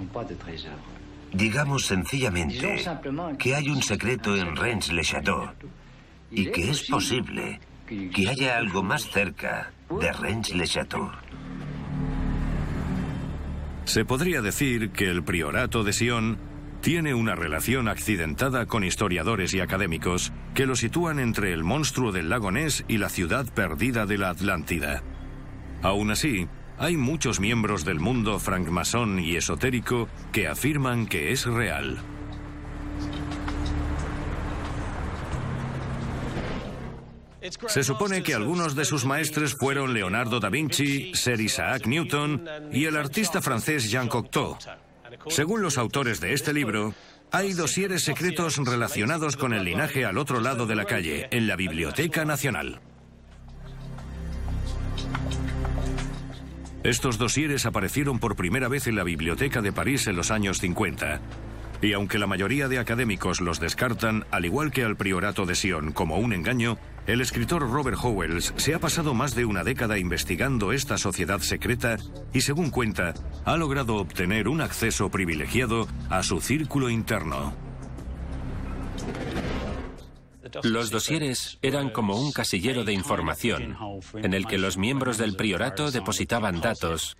Digamos 1.33 1.85
sencillamente 1.85 2.83
que 3.39 3.55
hay 3.55 3.69
un 3.69 3.81
secreto 3.81 4.35
en 4.35 4.55
Rennes-le-Château 4.55 5.49
y 6.29 6.51
que 6.51 6.69
es 6.69 6.83
posible 6.83 7.59
que 7.87 8.29
haya 8.29 8.57
algo 8.57 8.83
más 8.83 9.09
cerca 9.09 9.71
de 9.89 10.11
Rennes-le-Château. 10.11 11.11
Se 13.85 14.05
podría 14.05 14.41
decir 14.41 14.91
que 14.91 15.09
el 15.09 15.23
priorato 15.23 15.83
de 15.83 15.93
Sion 15.93 16.50
tiene 16.81 17.13
una 17.13 17.35
relación 17.35 17.87
accidentada 17.87 18.65
con 18.65 18.83
historiadores 18.83 19.53
y 19.53 19.59
académicos 19.59 20.33
que 20.55 20.65
lo 20.65 20.75
sitúan 20.75 21.19
entre 21.19 21.53
el 21.53 21.63
monstruo 21.63 22.11
del 22.11 22.29
lago 22.29 22.51
Ness 22.51 22.83
y 22.87 22.97
la 22.97 23.09
ciudad 23.09 23.45
perdida 23.53 24.05
de 24.05 24.17
la 24.17 24.31
Atlántida. 24.31 25.03
Aún 25.83 26.11
así, 26.11 26.47
hay 26.79 26.97
muchos 26.97 27.39
miembros 27.39 27.85
del 27.85 27.99
mundo 27.99 28.39
francmasón 28.39 29.19
y 29.19 29.35
esotérico 29.35 30.09
que 30.31 30.47
afirman 30.47 31.05
que 31.05 31.31
es 31.31 31.45
real. 31.45 31.99
Se 37.67 37.83
supone 37.83 38.21
que 38.21 38.33
algunos 38.33 38.75
de 38.75 38.85
sus 38.85 39.05
maestres 39.05 39.55
fueron 39.55 39.93
Leonardo 39.93 40.39
da 40.39 40.49
Vinci, 40.49 41.13
Sir 41.13 41.41
Isaac 41.41 41.85
Newton 41.85 42.43
y 42.71 42.85
el 42.85 42.97
artista 42.97 43.41
francés 43.41 43.89
Jean 43.89 44.07
Cocteau. 44.07 44.57
Según 45.29 45.61
los 45.61 45.77
autores 45.77 46.19
de 46.19 46.33
este 46.33 46.53
libro, 46.53 46.93
hay 47.31 47.53
dosieres 47.53 48.03
secretos 48.03 48.57
relacionados 48.57 49.37
con 49.37 49.53
el 49.53 49.63
linaje 49.63 50.05
al 50.05 50.17
otro 50.17 50.39
lado 50.39 50.65
de 50.65 50.75
la 50.75 50.85
calle, 50.85 51.27
en 51.31 51.47
la 51.47 51.55
Biblioteca 51.55 52.25
Nacional. 52.25 52.81
Estos 56.83 57.19
dosieres 57.19 57.65
aparecieron 57.67 58.19
por 58.19 58.35
primera 58.35 58.67
vez 58.67 58.87
en 58.87 58.95
la 58.95 59.03
Biblioteca 59.03 59.61
de 59.61 59.71
París 59.71 60.07
en 60.07 60.15
los 60.15 60.31
años 60.31 60.59
50. 60.59 61.21
Y 61.81 61.93
aunque 61.93 62.19
la 62.19 62.27
mayoría 62.27 62.67
de 62.67 62.77
académicos 62.77 63.41
los 63.41 63.59
descartan, 63.59 64.25
al 64.29 64.45
igual 64.45 64.71
que 64.71 64.83
al 64.83 64.95
priorato 64.95 65.45
de 65.45 65.55
Sion, 65.55 65.91
como 65.91 66.17
un 66.17 66.31
engaño, 66.31 66.77
el 67.07 67.21
escritor 67.21 67.67
Robert 67.67 67.97
Howells 68.01 68.53
se 68.57 68.75
ha 68.75 68.79
pasado 68.79 69.15
más 69.15 69.33
de 69.33 69.45
una 69.45 69.63
década 69.63 69.97
investigando 69.97 70.73
esta 70.73 70.99
sociedad 70.99 71.39
secreta 71.39 71.97
y, 72.33 72.41
según 72.41 72.69
cuenta, 72.69 73.15
ha 73.45 73.57
logrado 73.57 73.95
obtener 73.95 74.47
un 74.47 74.61
acceso 74.61 75.09
privilegiado 75.09 75.87
a 76.09 76.21
su 76.21 76.39
círculo 76.39 76.89
interno. 76.89 77.55
Los 80.63 80.91
dosieres 80.91 81.57
eran 81.61 81.89
como 81.89 82.19
un 82.19 82.31
casillero 82.31 82.83
de 82.83 82.93
información 82.93 83.77
en 84.15 84.33
el 84.33 84.45
que 84.45 84.57
los 84.57 84.77
miembros 84.77 85.17
del 85.17 85.35
priorato 85.35 85.91
depositaban 85.91 86.61
datos 86.61 87.17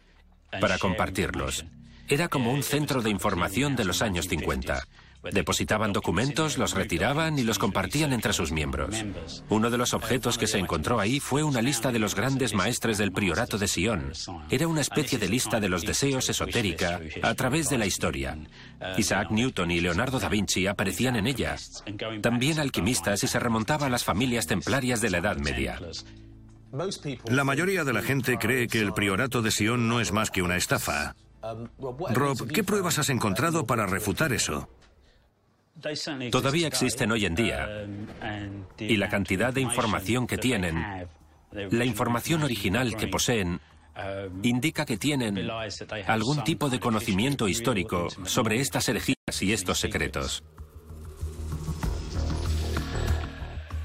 para 0.60 0.78
compartirlos. 0.78 1.66
Era 2.12 2.28
como 2.28 2.52
un 2.52 2.62
centro 2.62 3.02
de 3.02 3.10
información 3.10 3.78
de 3.78 3.86
los 3.86 4.02
años 4.02 4.28
50. 4.28 4.86
Depositaban 5.32 5.94
documentos, 5.94 6.58
los 6.58 6.74
retiraban 6.74 7.40
y 7.40 7.44
los 7.44 7.58
compartían 7.58 8.12
entre 8.12 8.34
sus 8.34 8.52
miembros. 8.52 8.94
Uno 9.48 9.70
de 9.70 9.78
los 9.78 9.94
objetos 9.94 10.38
que 10.38 10.46
se 10.46 10.58
encontró 10.58 11.00
ahí 11.00 11.22
fue 11.22 11.42
una 11.42 11.62
lista 11.62 11.90
de 11.90 12.00
los 12.00 12.14
grandes 12.14 12.54
maestres 12.54 12.98
del 12.98 13.14
priorato 13.14 13.58
de 13.58 13.70
Sion. 13.70 14.12
Era 14.50 14.68
una 14.68 14.82
especie 14.82 15.20
de 15.20 15.30
lista 15.30 15.62
de 15.62 15.70
los 15.70 15.84
deseos 15.84 16.28
esotérica 16.28 17.00
a 17.22 17.34
través 17.34 17.70
de 17.70 17.78
la 17.78 17.86
historia. 17.86 18.38
Isaac 18.98 19.32
Newton 19.32 19.72
y 19.72 19.80
Leonardo 19.80 20.20
da 20.20 20.28
Vinci 20.28 20.68
aparecían 20.68 21.16
en 21.16 21.28
ella. 21.28 21.56
También 22.22 22.60
alquimistas 22.60 23.24
y 23.24 23.28
se 23.28 23.40
remontaba 23.40 23.86
a 23.86 23.90
las 23.90 24.04
familias 24.04 24.48
templarias 24.48 25.00
de 25.00 25.12
la 25.12 25.20
Edad 25.20 25.38
Media. 25.38 25.80
La 27.30 27.46
mayoría 27.46 27.86
de 27.86 27.94
la 27.94 28.02
gente 28.02 28.38
cree 28.38 28.68
que 28.68 28.82
el 28.82 28.92
priorato 28.92 29.42
de 29.42 29.52
Sion 29.52 29.88
no 29.88 30.02
es 30.02 30.12
más 30.12 30.30
que 30.30 30.42
una 30.42 30.58
estafa. 30.58 31.16
Rob, 32.14 32.48
¿qué 32.52 32.64
pruebas 32.64 33.00
has 33.00 33.10
encontrado 33.10 33.66
para 33.66 33.86
refutar 33.86 34.32
eso? 34.34 34.70
Todavía 36.32 36.68
existen 36.68 37.12
hoy 37.12 37.26
en 37.26 37.36
día 37.36 37.88
y 38.78 38.98
la 38.98 39.10
cantidad 39.10 39.54
de 39.54 39.62
información 39.62 40.28
que 40.28 40.38
tienen, 40.38 41.08
la 41.52 41.86
información 41.86 42.44
original 42.44 42.96
que 42.96 43.08
poseen, 43.08 43.60
indica 44.44 44.86
que 44.86 44.98
tienen 44.98 45.50
algún 46.08 46.44
tipo 46.44 46.70
de 46.70 46.80
conocimiento 46.80 47.48
histórico 47.48 48.08
sobre 48.26 48.60
estas 48.60 48.88
herejías 48.90 49.42
y 49.42 49.54
estos 49.54 49.80
secretos. 49.80 50.44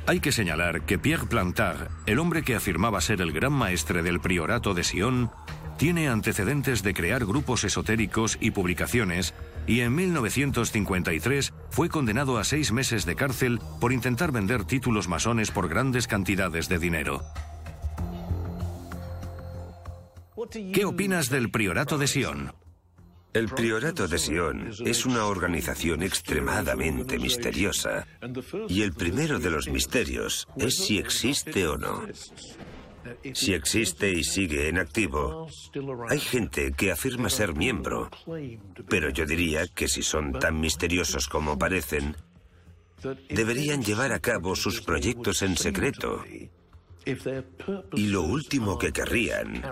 Hay 0.08 0.20
que 0.20 0.30
señalar 0.30 0.82
que 0.82 0.98
Pierre 0.98 1.26
Plantard, 1.26 1.88
el 2.06 2.20
hombre 2.20 2.44
que 2.44 2.54
afirmaba 2.54 3.00
ser 3.00 3.20
el 3.20 3.32
gran 3.32 3.52
maestre 3.52 4.04
del 4.04 4.20
priorato 4.20 4.72
de 4.72 4.84
Sion, 4.84 5.32
tiene 5.76 6.08
antecedentes 6.08 6.82
de 6.82 6.94
crear 6.94 7.24
grupos 7.24 7.64
esotéricos 7.64 8.38
y 8.40 8.50
publicaciones 8.50 9.34
y 9.66 9.80
en 9.80 9.94
1953 9.94 11.52
fue 11.70 11.88
condenado 11.88 12.38
a 12.38 12.44
seis 12.44 12.72
meses 12.72 13.04
de 13.04 13.16
cárcel 13.16 13.60
por 13.80 13.92
intentar 13.92 14.32
vender 14.32 14.64
títulos 14.64 15.08
masones 15.08 15.50
por 15.50 15.68
grandes 15.68 16.06
cantidades 16.06 16.68
de 16.68 16.78
dinero. 16.78 17.22
¿Qué 20.72 20.84
opinas 20.84 21.28
del 21.28 21.50
Priorato 21.50 21.98
de 21.98 22.06
Sion? 22.06 22.52
El 23.32 23.48
Priorato 23.48 24.08
de 24.08 24.16
Sion 24.16 24.70
es 24.84 25.04
una 25.04 25.26
organización 25.26 26.02
extremadamente 26.02 27.18
misteriosa 27.18 28.06
y 28.68 28.82
el 28.82 28.94
primero 28.94 29.38
de 29.38 29.50
los 29.50 29.68
misterios 29.68 30.48
es 30.56 30.76
si 30.76 30.98
existe 30.98 31.66
o 31.66 31.76
no. 31.76 32.06
Si 33.34 33.54
existe 33.54 34.10
y 34.10 34.24
sigue 34.24 34.68
en 34.68 34.78
activo, 34.78 35.48
hay 36.08 36.20
gente 36.20 36.72
que 36.72 36.92
afirma 36.92 37.30
ser 37.30 37.54
miembro, 37.54 38.10
pero 38.88 39.10
yo 39.10 39.26
diría 39.26 39.66
que 39.68 39.88
si 39.88 40.02
son 40.02 40.32
tan 40.32 40.60
misteriosos 40.60 41.28
como 41.28 41.58
parecen, 41.58 42.16
deberían 43.28 43.82
llevar 43.82 44.12
a 44.12 44.20
cabo 44.20 44.56
sus 44.56 44.80
proyectos 44.80 45.42
en 45.42 45.56
secreto. 45.56 46.24
Y 47.94 48.08
lo 48.08 48.22
último 48.22 48.78
que 48.78 48.92
querrían 48.92 49.62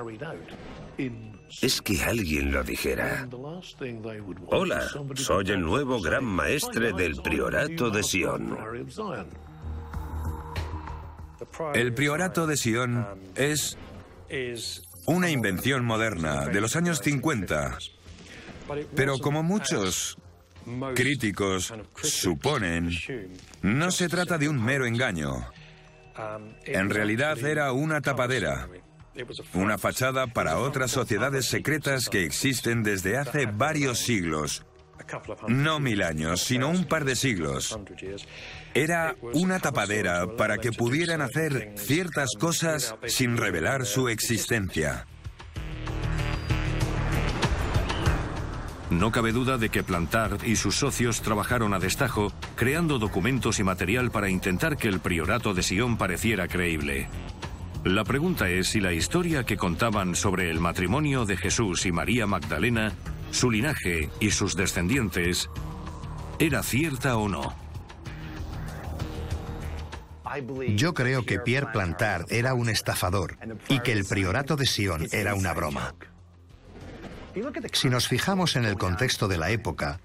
es 1.60 1.82
que 1.82 2.02
alguien 2.02 2.52
lo 2.52 2.62
dijera. 2.62 3.28
Hola, 4.46 4.88
soy 5.14 5.50
el 5.50 5.60
nuevo 5.60 6.00
gran 6.00 6.24
maestre 6.24 6.92
del 6.92 7.16
priorato 7.16 7.90
de 7.90 8.02
Sion. 8.02 8.56
El 11.74 11.92
priorato 11.94 12.46
de 12.46 12.56
Sion 12.56 13.06
es 13.34 13.76
una 15.06 15.30
invención 15.30 15.84
moderna 15.84 16.46
de 16.46 16.60
los 16.60 16.76
años 16.76 17.00
50, 17.00 17.78
pero 18.94 19.18
como 19.18 19.42
muchos 19.42 20.16
críticos 20.94 21.72
suponen, 22.02 22.90
no 23.62 23.90
se 23.90 24.08
trata 24.08 24.38
de 24.38 24.48
un 24.48 24.62
mero 24.62 24.86
engaño. 24.86 25.46
En 26.64 26.90
realidad 26.90 27.38
era 27.44 27.72
una 27.72 28.00
tapadera, 28.00 28.68
una 29.52 29.78
fachada 29.78 30.26
para 30.26 30.58
otras 30.58 30.90
sociedades 30.90 31.46
secretas 31.46 32.08
que 32.08 32.24
existen 32.24 32.82
desde 32.82 33.18
hace 33.18 33.46
varios 33.46 33.98
siglos. 33.98 34.64
No 35.48 35.80
mil 35.80 36.02
años, 36.02 36.40
sino 36.40 36.68
un 36.68 36.84
par 36.84 37.04
de 37.04 37.16
siglos. 37.16 37.78
Era 38.74 39.14
una 39.32 39.60
tapadera 39.60 40.36
para 40.36 40.58
que 40.58 40.72
pudieran 40.72 41.22
hacer 41.22 41.74
ciertas 41.76 42.30
cosas 42.38 42.96
sin 43.06 43.36
revelar 43.36 43.86
su 43.86 44.08
existencia. 44.08 45.06
No 48.90 49.12
cabe 49.12 49.30
duda 49.30 49.58
de 49.58 49.68
que 49.68 49.84
Plantard 49.84 50.44
y 50.44 50.56
sus 50.56 50.74
socios 50.74 51.22
trabajaron 51.22 51.72
a 51.72 51.78
destajo, 51.78 52.32
creando 52.56 52.98
documentos 52.98 53.60
y 53.60 53.64
material 53.64 54.10
para 54.10 54.28
intentar 54.28 54.76
que 54.76 54.88
el 54.88 54.98
priorato 54.98 55.54
de 55.54 55.62
Sion 55.62 55.96
pareciera 55.96 56.48
creíble. 56.48 57.08
La 57.84 58.02
pregunta 58.02 58.48
es 58.48 58.68
si 58.68 58.80
la 58.80 58.92
historia 58.92 59.44
que 59.44 59.56
contaban 59.56 60.16
sobre 60.16 60.50
el 60.50 60.58
matrimonio 60.58 61.26
de 61.26 61.36
Jesús 61.36 61.86
y 61.86 61.92
María 61.92 62.26
Magdalena, 62.26 62.92
su 63.30 63.52
linaje 63.52 64.10
y 64.20 64.30
sus 64.32 64.56
descendientes, 64.56 65.48
era 66.40 66.62
cierta 66.64 67.16
o 67.16 67.28
no. 67.28 67.63
Yo 70.76 70.94
creo 70.94 71.24
que 71.24 71.38
Pierre 71.38 71.72
Plantard 71.72 72.32
era 72.32 72.54
un 72.54 72.68
estafador 72.68 73.38
y 73.68 73.80
que 73.80 73.92
el 73.92 74.04
priorato 74.04 74.56
de 74.56 74.66
Sion 74.66 75.08
era 75.12 75.34
una 75.34 75.52
broma. 75.52 75.94
Si 77.72 77.88
nos 77.88 78.08
fijamos 78.08 78.56
en 78.56 78.64
el 78.64 78.76
contexto 78.76 79.28
de 79.28 79.38
la 79.38 79.50
época, 79.50 80.00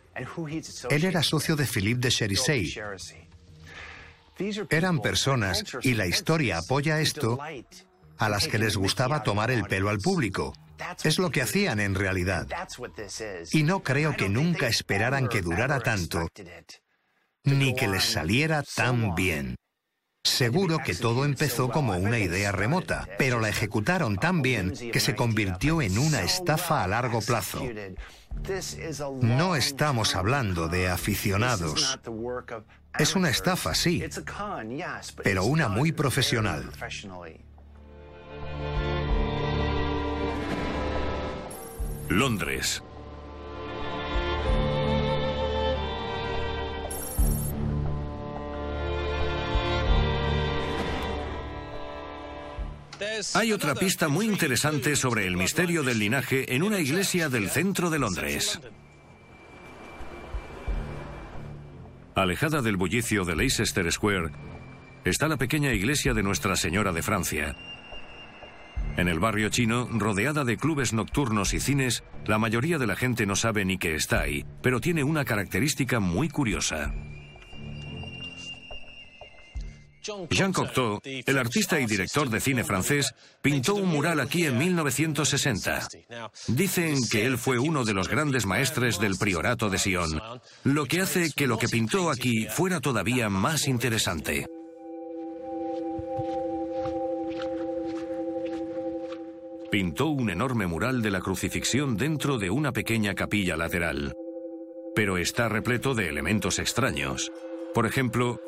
él 0.89 1.05
era 1.05 1.23
socio 1.23 1.55
de 1.55 1.65
Philippe 1.65 2.01
de 2.01 2.09
Cherisey. 2.09 2.75
Eran 4.69 4.99
personas, 4.99 5.63
y 5.81 5.93
la 5.93 6.07
historia 6.07 6.59
apoya 6.59 7.01
esto, 7.01 7.37
a 8.17 8.29
las 8.29 8.47
que 8.47 8.57
les 8.57 8.77
gustaba 8.77 9.23
tomar 9.23 9.51
el 9.51 9.65
pelo 9.65 9.89
al 9.89 9.99
público. 9.99 10.53
Es 11.03 11.19
lo 11.19 11.29
que 11.29 11.41
hacían 11.41 11.79
en 11.79 11.93
realidad. 11.93 12.47
Y 13.51 13.63
no 13.63 13.81
creo 13.83 14.15
que 14.15 14.29
nunca 14.29 14.67
esperaran 14.67 15.27
que 15.27 15.41
durara 15.41 15.79
tanto, 15.81 16.27
ni 17.43 17.75
que 17.75 17.87
les 17.87 18.05
saliera 18.05 18.63
tan 18.63 19.13
bien. 19.13 19.55
Seguro 20.29 20.79
que 20.79 20.93
todo 20.93 21.25
empezó 21.25 21.69
como 21.69 21.97
una 21.97 22.19
idea 22.19 22.51
remota, 22.51 23.07
pero 23.17 23.39
la 23.39 23.49
ejecutaron 23.49 24.15
tan 24.15 24.41
bien 24.41 24.73
que 24.93 24.99
se 24.99 25.15
convirtió 25.15 25.81
en 25.81 25.97
una 25.97 26.21
estafa 26.21 26.83
a 26.83 26.87
largo 26.87 27.19
plazo. 27.19 27.61
No 29.21 29.55
estamos 29.55 30.15
hablando 30.15 30.67
de 30.67 30.87
aficionados. 30.87 31.99
Es 32.97 33.15
una 33.15 33.29
estafa, 33.29 33.73
sí, 33.75 34.03
pero 35.23 35.43
una 35.45 35.67
muy 35.67 35.91
profesional. 35.91 36.69
Londres, 42.07 42.83
Hay 53.33 53.51
otra 53.51 53.75
pista 53.75 54.07
muy 54.07 54.25
interesante 54.25 54.95
sobre 54.95 55.25
el 55.25 55.37
misterio 55.37 55.83
del 55.83 55.99
linaje 55.99 56.55
en 56.55 56.63
una 56.63 56.79
iglesia 56.79 57.29
del 57.29 57.49
centro 57.49 57.89
de 57.89 57.99
Londres. 57.99 58.59
Alejada 62.15 62.61
del 62.61 62.77
bullicio 62.77 63.23
de 63.23 63.35
Leicester 63.35 63.89
Square, 63.91 64.31
está 65.05 65.27
la 65.27 65.37
pequeña 65.37 65.71
iglesia 65.73 66.13
de 66.13 66.23
Nuestra 66.23 66.55
Señora 66.55 66.91
de 66.91 67.01
Francia. 67.01 67.55
En 68.97 69.07
el 69.07 69.19
barrio 69.19 69.49
chino, 69.49 69.87
rodeada 69.91 70.43
de 70.43 70.57
clubes 70.57 70.91
nocturnos 70.91 71.53
y 71.53 71.59
cines, 71.59 72.03
la 72.25 72.37
mayoría 72.37 72.77
de 72.77 72.87
la 72.87 72.97
gente 72.97 73.25
no 73.25 73.37
sabe 73.37 73.63
ni 73.63 73.77
que 73.77 73.95
está 73.95 74.21
ahí, 74.21 74.45
pero 74.61 74.81
tiene 74.81 75.03
una 75.05 75.23
característica 75.23 76.01
muy 76.01 76.27
curiosa. 76.27 76.93
Jean 80.29 80.53
Cocteau, 80.53 80.99
el 81.03 81.37
artista 81.37 81.79
y 81.79 81.85
director 81.85 82.29
de 82.29 82.39
cine 82.39 82.63
francés, 82.63 83.13
pintó 83.41 83.75
un 83.75 83.89
mural 83.89 84.19
aquí 84.19 84.45
en 84.45 84.57
1960. 84.57 85.87
Dicen 86.47 86.97
que 87.09 87.25
él 87.25 87.37
fue 87.37 87.59
uno 87.59 87.83
de 87.85 87.93
los 87.93 88.07
grandes 88.07 88.45
maestres 88.45 88.99
del 88.99 89.17
priorato 89.17 89.69
de 89.69 89.77
Sion, 89.77 90.21
lo 90.63 90.85
que 90.85 91.01
hace 91.01 91.31
que 91.35 91.47
lo 91.47 91.57
que 91.57 91.67
pintó 91.67 92.09
aquí 92.09 92.47
fuera 92.47 92.79
todavía 92.79 93.29
más 93.29 93.67
interesante. 93.67 94.45
Pintó 99.71 100.07
un 100.07 100.31
enorme 100.31 100.65
mural 100.65 101.03
de 101.03 101.11
la 101.11 101.19
crucifixión 101.19 101.95
dentro 101.95 102.39
de 102.39 102.49
una 102.49 102.71
pequeña 102.71 103.13
capilla 103.13 103.55
lateral, 103.55 104.15
pero 104.95 105.17
está 105.17 105.47
repleto 105.47 105.93
de 105.93 106.09
elementos 106.09 106.57
extraños. 106.57 107.31
Por 107.75 107.85
ejemplo, 107.85 108.41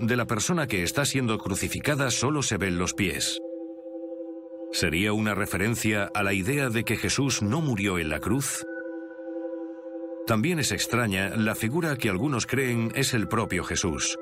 de 0.00 0.16
la 0.16 0.26
persona 0.26 0.66
que 0.66 0.82
está 0.82 1.04
siendo 1.04 1.38
crucificada 1.38 2.10
solo 2.10 2.42
se 2.42 2.56
ven 2.56 2.78
los 2.78 2.94
pies. 2.94 3.40
¿Sería 4.70 5.12
una 5.12 5.34
referencia 5.34 6.10
a 6.14 6.22
la 6.22 6.32
idea 6.32 6.68
de 6.68 6.84
que 6.84 6.96
Jesús 6.96 7.42
no 7.42 7.60
murió 7.60 7.98
en 7.98 8.10
la 8.10 8.20
cruz? 8.20 8.64
También 10.26 10.58
es 10.58 10.72
extraña 10.72 11.30
la 11.36 11.54
figura 11.54 11.96
que 11.96 12.10
algunos 12.10 12.46
creen 12.46 12.92
es 12.94 13.14
el 13.14 13.28
propio 13.28 13.64
Jesús, 13.64 14.16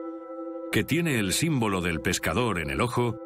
que 0.70 0.84
tiene 0.84 1.18
el 1.18 1.32
símbolo 1.32 1.80
del 1.80 2.00
pescador 2.00 2.60
en 2.60 2.70
el 2.70 2.80
ojo 2.80 3.18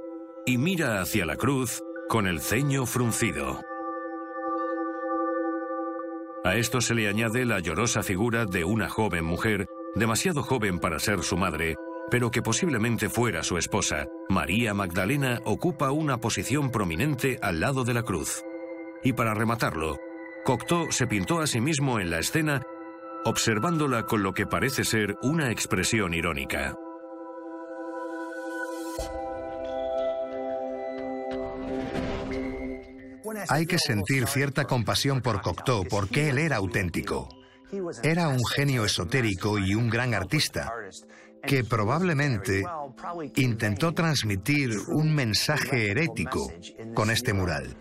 y 0.47 0.57
mira 0.57 1.01
hacia 1.01 1.27
la 1.27 1.37
cruz 1.37 1.83
con 2.09 2.27
el 2.27 2.41
ceño 2.41 2.87
fruncido. 2.87 3.61
A 6.43 6.57
esto 6.57 6.81
se 6.81 6.95
le 6.95 7.07
añade 7.07 7.45
la 7.45 7.61
llorosa 7.61 8.03
figura 8.03 8.47
de 8.47 8.65
una 8.65 8.89
joven 8.89 9.27
mujer, 9.27 9.67
demasiado 9.95 10.43
joven 10.43 10.79
para 10.79 10.99
ser 10.99 11.23
su 11.23 11.37
madre, 11.37 11.77
pero 12.11 12.31
que 12.31 12.43
posiblemente 12.43 13.09
fuera 13.09 13.43
su 13.43 13.57
esposa, 13.57 14.07
María 14.29 14.75
Magdalena 14.75 15.41
ocupa 15.45 15.91
una 15.91 16.19
posición 16.19 16.71
prominente 16.71 17.39
al 17.43 17.61
lado 17.61 17.85
de 17.85 17.95
la 17.95 18.03
cruz. 18.03 18.43
Y 19.03 19.13
para 19.13 19.35
rematarlo, 19.35 19.97
Cocteau 20.45 20.91
se 20.91 21.07
pintó 21.07 21.41
a 21.41 21.47
sí 21.47 21.61
mismo 21.61 22.01
en 22.01 22.11
la 22.11 22.19
escena 22.19 22.63
observándola 23.25 24.05
con 24.05 24.23
lo 24.23 24.33
que 24.33 24.47
parece 24.47 24.85
ser 24.85 25.17
una 25.23 25.51
expresión 25.51 26.15
irónica. 26.15 26.77
Hay 33.49 33.67
que 33.67 33.79
sentir 33.79 34.27
cierta 34.27 34.65
compasión 34.65 35.23
por 35.23 35.41
Cocteau 35.41 35.85
porque 35.89 36.31
él 36.31 36.39
era 36.39 36.57
auténtico. 36.57 37.29
Era 38.03 38.29
un 38.29 38.45
genio 38.45 38.85
esotérico 38.85 39.59
y 39.59 39.75
un 39.75 39.89
gran 39.89 40.15
artista, 40.15 40.73
que 41.43 41.65
probablemente 41.65 42.65
intentó 43.37 43.93
transmitir 43.93 44.79
un 44.89 45.15
mensaje 45.15 45.91
herético 45.91 46.53
con 46.95 47.11
este 47.11 47.33
mural. 47.33 47.77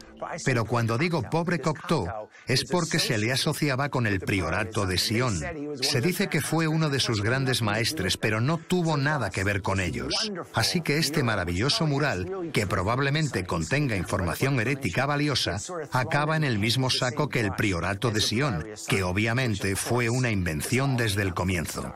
Pero 0.45 0.65
cuando 0.65 0.97
digo 0.97 1.23
pobre 1.23 1.59
Cocteau, 1.59 2.07
es 2.47 2.65
porque 2.65 2.99
se 2.99 3.17
le 3.17 3.31
asociaba 3.31 3.89
con 3.89 4.07
el 4.07 4.19
priorato 4.19 4.85
de 4.85 4.97
Sion. 4.97 5.39
Se 5.81 6.01
dice 6.01 6.27
que 6.27 6.41
fue 6.41 6.67
uno 6.67 6.89
de 6.89 6.99
sus 6.99 7.21
grandes 7.21 7.61
maestres, 7.61 8.17
pero 8.17 8.41
no 8.41 8.57
tuvo 8.57 8.97
nada 8.97 9.29
que 9.29 9.43
ver 9.43 9.61
con 9.61 9.79
ellos. 9.79 10.31
Así 10.53 10.81
que 10.81 10.97
este 10.97 11.23
maravilloso 11.23 11.87
mural, 11.87 12.49
que 12.53 12.67
probablemente 12.67 13.45
contenga 13.45 13.95
información 13.95 14.59
herética 14.59 15.05
valiosa, 15.05 15.57
acaba 15.91 16.35
en 16.35 16.43
el 16.43 16.59
mismo 16.59 16.89
saco 16.89 17.29
que 17.29 17.39
el 17.39 17.51
priorato 17.51 18.11
de 18.11 18.21
Sion, 18.21 18.65
que 18.87 19.03
obviamente 19.03 19.75
fue 19.75 20.09
una 20.09 20.31
invención 20.31 20.97
desde 20.97 21.21
el 21.21 21.33
comienzo. 21.33 21.93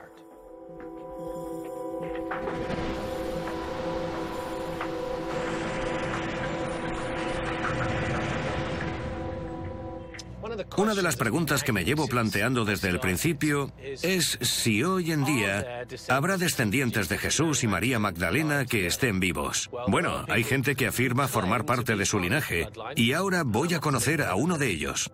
Una 10.76 10.96
de 10.96 11.04
las 11.04 11.16
preguntas 11.16 11.64
que 11.64 11.72
me 11.72 11.86
llevo 11.86 12.08
planteando 12.08 12.66
desde 12.66 12.90
el 12.90 13.00
principio 13.00 13.72
es 13.82 14.40
si 14.42 14.84
hoy 14.84 15.12
en 15.12 15.24
día 15.24 15.86
habrá 16.10 16.38
descendientes 16.38 17.10
de 17.10 17.18
Jesús 17.18 17.64
y 17.64 17.68
María 17.68 18.00
Magdalena 18.00 18.66
que 18.66 18.88
estén 18.88 19.20
vivos. 19.20 19.70
Bueno, 19.88 20.26
hay 20.30 20.44
gente 20.44 20.76
que 20.76 20.88
afirma 20.88 21.28
formar 21.28 21.66
parte 21.66 21.96
de 21.96 22.06
su 22.06 22.20
linaje 22.20 22.70
y 22.96 23.14
ahora 23.14 23.44
voy 23.44 23.74
a 23.74 23.80
conocer 23.80 24.24
a 24.24 24.36
uno 24.36 24.58
de 24.58 24.70
ellos. 24.70 25.12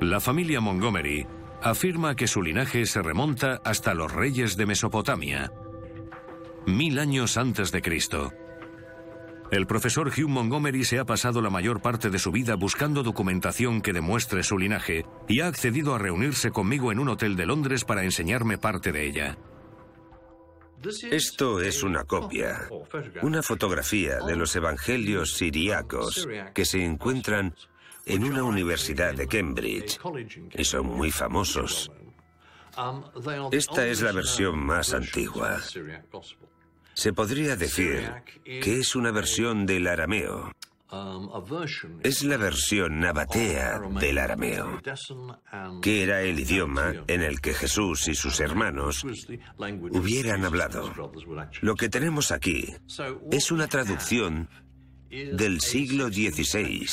La 0.00 0.20
familia 0.20 0.60
Montgomery 0.60 1.26
afirma 1.62 2.14
que 2.14 2.28
su 2.28 2.42
linaje 2.42 2.86
se 2.86 3.02
remonta 3.02 3.60
hasta 3.64 3.94
los 3.94 4.12
reyes 4.12 4.56
de 4.56 4.66
Mesopotamia, 4.66 5.50
mil 6.66 6.98
años 6.98 7.36
antes 7.36 7.72
de 7.72 7.82
Cristo. 7.82 8.32
El 9.54 9.68
profesor 9.68 10.08
Hugh 10.08 10.28
Montgomery 10.28 10.82
se 10.82 10.98
ha 10.98 11.04
pasado 11.04 11.40
la 11.40 11.48
mayor 11.48 11.80
parte 11.80 12.10
de 12.10 12.18
su 12.18 12.32
vida 12.32 12.56
buscando 12.56 13.04
documentación 13.04 13.82
que 13.82 13.92
demuestre 13.92 14.42
su 14.42 14.58
linaje 14.58 15.06
y 15.28 15.42
ha 15.42 15.46
accedido 15.46 15.94
a 15.94 15.98
reunirse 15.98 16.50
conmigo 16.50 16.90
en 16.90 16.98
un 16.98 17.08
hotel 17.08 17.36
de 17.36 17.46
Londres 17.46 17.84
para 17.84 18.02
enseñarme 18.02 18.58
parte 18.58 18.90
de 18.90 19.06
ella. 19.06 19.38
Esto 21.08 21.60
es 21.60 21.84
una 21.84 22.02
copia, 22.02 22.68
una 23.22 23.44
fotografía 23.44 24.18
de 24.26 24.34
los 24.34 24.56
evangelios 24.56 25.34
siriacos 25.34 26.28
que 26.52 26.64
se 26.64 26.84
encuentran 26.84 27.54
en 28.06 28.24
una 28.24 28.42
universidad 28.42 29.14
de 29.14 29.28
Cambridge 29.28 30.00
y 30.52 30.64
son 30.64 30.86
muy 30.86 31.12
famosos. 31.12 31.92
Esta 33.52 33.86
es 33.86 34.02
la 34.02 34.10
versión 34.10 34.58
más 34.58 34.92
antigua. 34.92 35.60
Se 36.94 37.12
podría 37.12 37.56
decir 37.56 38.10
que 38.44 38.78
es 38.80 38.94
una 38.96 39.10
versión 39.10 39.66
del 39.66 39.86
arameo. 39.86 40.52
Es 42.02 42.22
la 42.22 42.36
versión 42.36 43.00
nabatea 43.00 43.80
del 43.80 44.18
arameo, 44.18 44.80
que 45.82 46.04
era 46.04 46.22
el 46.22 46.38
idioma 46.38 46.94
en 47.08 47.22
el 47.22 47.40
que 47.40 47.52
Jesús 47.52 48.06
y 48.06 48.14
sus 48.14 48.38
hermanos 48.38 49.04
hubieran 49.90 50.44
hablado. 50.44 50.92
Lo 51.62 51.74
que 51.74 51.88
tenemos 51.88 52.30
aquí 52.30 52.68
es 53.32 53.50
una 53.50 53.66
traducción 53.66 54.48
del 55.10 55.60
siglo 55.60 56.08
XVI. 56.08 56.88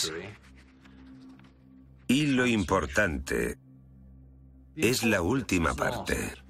Y 2.07 2.27
lo 2.27 2.47
importante 2.47 3.57
es 4.75 5.03
la 5.03 5.21
última 5.21 5.75
parte. 5.75 6.40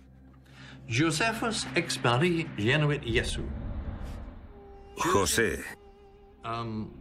Josephus 0.92 1.66
ex 1.76 1.98
Marie 2.04 2.46
genuit 2.58 3.02
Jesu. 3.04 3.44
José. 4.98 5.64
Um, 6.44 6.92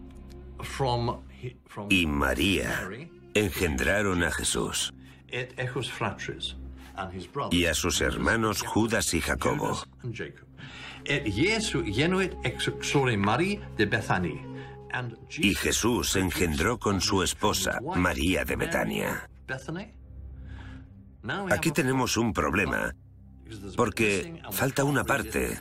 y 1.88 2.06
María 2.06 2.88
engendraron 3.34 4.22
a 4.22 4.30
Jesús. 4.30 4.92
Y 7.50 7.64
a 7.64 7.74
sus 7.74 8.00
hermanos 8.00 8.62
Judas 8.62 9.14
y 9.14 9.20
Jacobo. 9.20 9.82
Y 15.38 15.54
Jesús 15.54 16.16
engendró 16.16 16.78
con 16.78 17.00
su 17.00 17.22
esposa, 17.22 17.80
María 17.96 18.44
de 18.44 18.56
Betania. 18.56 19.30
Aquí 21.50 21.70
tenemos 21.70 22.16
un 22.16 22.32
problema, 22.32 22.94
porque 23.76 24.40
falta 24.50 24.84
una 24.84 25.04
parte 25.04 25.60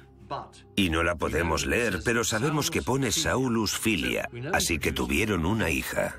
y 0.76 0.90
no 0.90 1.04
la 1.04 1.16
podemos 1.16 1.66
leer, 1.66 2.02
pero 2.06 2.24
sabemos 2.24 2.70
que 2.70 2.82
pone 2.82 3.12
Saulus 3.12 3.78
Filia, 3.78 4.30
así 4.54 4.80
que 4.80 4.92
tuvieron 4.92 5.46
una 5.46 5.70
hija. 5.70 6.16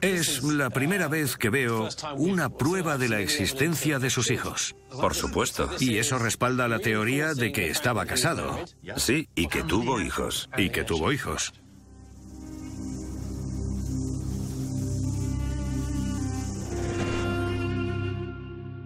Es 0.00 0.42
la 0.42 0.68
primera 0.68 1.06
vez 1.06 1.36
que 1.36 1.48
veo 1.48 1.88
una 2.16 2.48
prueba 2.48 2.98
de 2.98 3.08
la 3.08 3.20
existencia 3.20 4.00
de 4.00 4.10
sus 4.10 4.32
hijos. 4.32 4.74
Por 4.90 5.14
supuesto. 5.14 5.70
Y 5.78 5.98
eso 5.98 6.18
respalda 6.18 6.66
la 6.66 6.80
teoría 6.80 7.34
de 7.34 7.52
que 7.52 7.70
estaba 7.70 8.04
casado 8.04 8.58
Sí, 8.96 9.28
y 9.36 9.46
que 9.46 9.62
tuvo 9.62 10.00
hijos. 10.00 10.50
y 10.58 10.70
que 10.70 10.82
tuvo 10.82 11.12
hijos. 11.12 11.52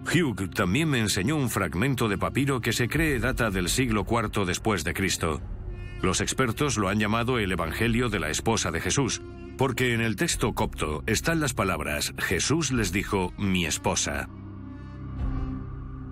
Hugh 0.07 0.49
también 0.53 0.89
me 0.89 0.99
enseñó 0.99 1.35
un 1.35 1.49
fragmento 1.49 2.07
de 2.07 2.17
papiro 2.17 2.61
que 2.61 2.71
se 2.71 2.87
cree 2.87 3.19
data 3.19 3.51
del 3.51 3.67
siglo 3.67 4.05
IV 4.09 4.45
después 4.45 4.83
de 4.83 4.93
Cristo. 4.93 5.41
Los 6.01 6.21
expertos 6.21 6.77
lo 6.77 6.87
han 6.87 6.99
llamado 6.99 7.39
el 7.39 7.51
Evangelio 7.51 8.09
de 8.09 8.19
la 8.19 8.29
esposa 8.29 8.71
de 8.71 8.79
Jesús, 8.79 9.21
porque 9.57 9.93
en 9.93 10.01
el 10.01 10.15
texto 10.15 10.53
copto 10.53 11.03
están 11.07 11.39
las 11.39 11.53
palabras 11.53 12.13
Jesús 12.17 12.71
les 12.71 12.91
dijo 12.91 13.33
mi 13.37 13.65
esposa. 13.65 14.29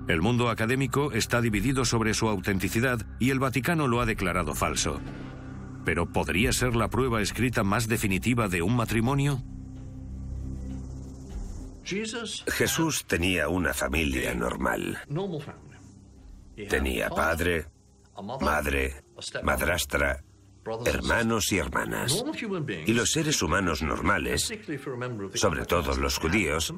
El 0.07 0.21
mundo 0.21 0.49
académico 0.49 1.11
está 1.13 1.41
dividido 1.41 1.85
sobre 1.85 2.13
su 2.13 2.27
autenticidad 2.27 3.05
y 3.19 3.29
el 3.29 3.39
Vaticano 3.39 3.87
lo 3.87 4.01
ha 4.01 4.05
declarado 4.05 4.53
falso. 4.53 4.99
Pero 5.83 6.11
¿podría 6.11 6.51
ser 6.51 6.75
la 6.75 6.89
prueba 6.89 7.21
escrita 7.21 7.63
más 7.63 7.87
definitiva 7.87 8.47
de 8.47 8.61
un 8.61 8.75
matrimonio? 8.75 9.43
Jesús 12.47 13.05
tenía 13.05 13.47
una 13.47 13.73
familia 13.73 14.33
normal. 14.33 14.97
Tenía 16.69 17.09
padre, 17.09 17.67
madre, 18.41 19.03
madrastra, 19.43 20.23
hermanos 20.85 21.51
y 21.51 21.57
hermanas. 21.57 22.23
Y 22.85 22.93
los 22.93 23.11
seres 23.11 23.41
humanos 23.41 23.81
normales, 23.81 24.51
sobre 25.33 25.65
todo 25.65 25.95
los 25.95 26.17
judíos, 26.17 26.73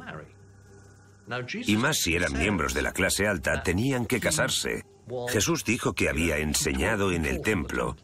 y 1.66 1.76
más 1.78 1.98
si 1.98 2.16
eran 2.16 2.34
miembros 2.34 2.74
de 2.74 2.82
la 2.82 2.92
clase 2.92 3.28
alta, 3.28 3.62
tenían 3.64 4.06
que 4.06 4.20
casarse. 4.20 4.86
Jesús 5.30 5.64
dijo 5.64 5.94
que 5.94 6.10
había 6.10 6.38
enseñado 6.38 7.12
en 7.12 7.26
el 7.26 7.42
templo 7.42 7.96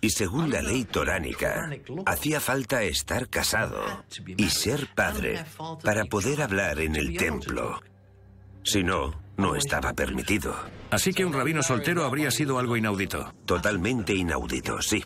y 0.00 0.10
según 0.10 0.50
la 0.50 0.62
ley 0.62 0.84
toránica, 0.84 1.70
hacía 2.06 2.40
falta 2.40 2.82
estar 2.82 3.28
casado 3.28 3.82
y 4.36 4.48
ser 4.48 4.88
padre 4.94 5.44
para 5.82 6.04
poder 6.04 6.42
hablar 6.42 6.80
en 6.80 6.96
el 6.96 7.16
templo. 7.16 7.80
Si 8.62 8.82
no, 8.82 9.14
no 9.36 9.56
estaba 9.56 9.92
permitido. 9.92 10.54
Así 10.90 11.12
que 11.12 11.24
un 11.24 11.32
rabino 11.32 11.62
soltero 11.62 12.04
habría 12.04 12.30
sido 12.30 12.58
algo 12.58 12.76
inaudito. 12.76 13.32
Totalmente 13.46 14.14
inaudito, 14.14 14.82
sí. 14.82 15.04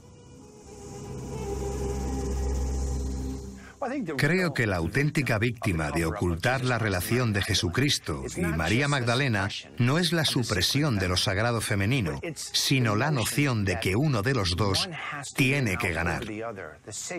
Creo 4.17 4.55
que 4.55 4.67
la 4.67 4.77
auténtica 4.77 5.39
víctima 5.39 5.91
de 5.91 6.07
ocultar 6.07 6.65
la 6.65 6.79
relación 6.79 7.33
de 7.33 7.43
Jesucristo 7.43 8.25
y 8.37 8.43
María 8.43 8.89
Magdalena 8.89 9.49
no 9.79 9.99
es 9.99 10.13
la 10.13 10.25
supresión 10.25 10.99
de 10.99 11.09
lo 11.09 11.17
sagrado 11.17 11.61
femenino, 11.61 12.21
sino 12.35 12.97
la 12.97 13.11
noción 13.11 13.65
de 13.65 13.79
que 13.81 13.97
uno 13.97 14.23
de 14.23 14.35
los 14.35 14.57
dos 14.57 14.89
tiene 15.35 15.77
que 15.77 15.93
ganar. 15.93 16.25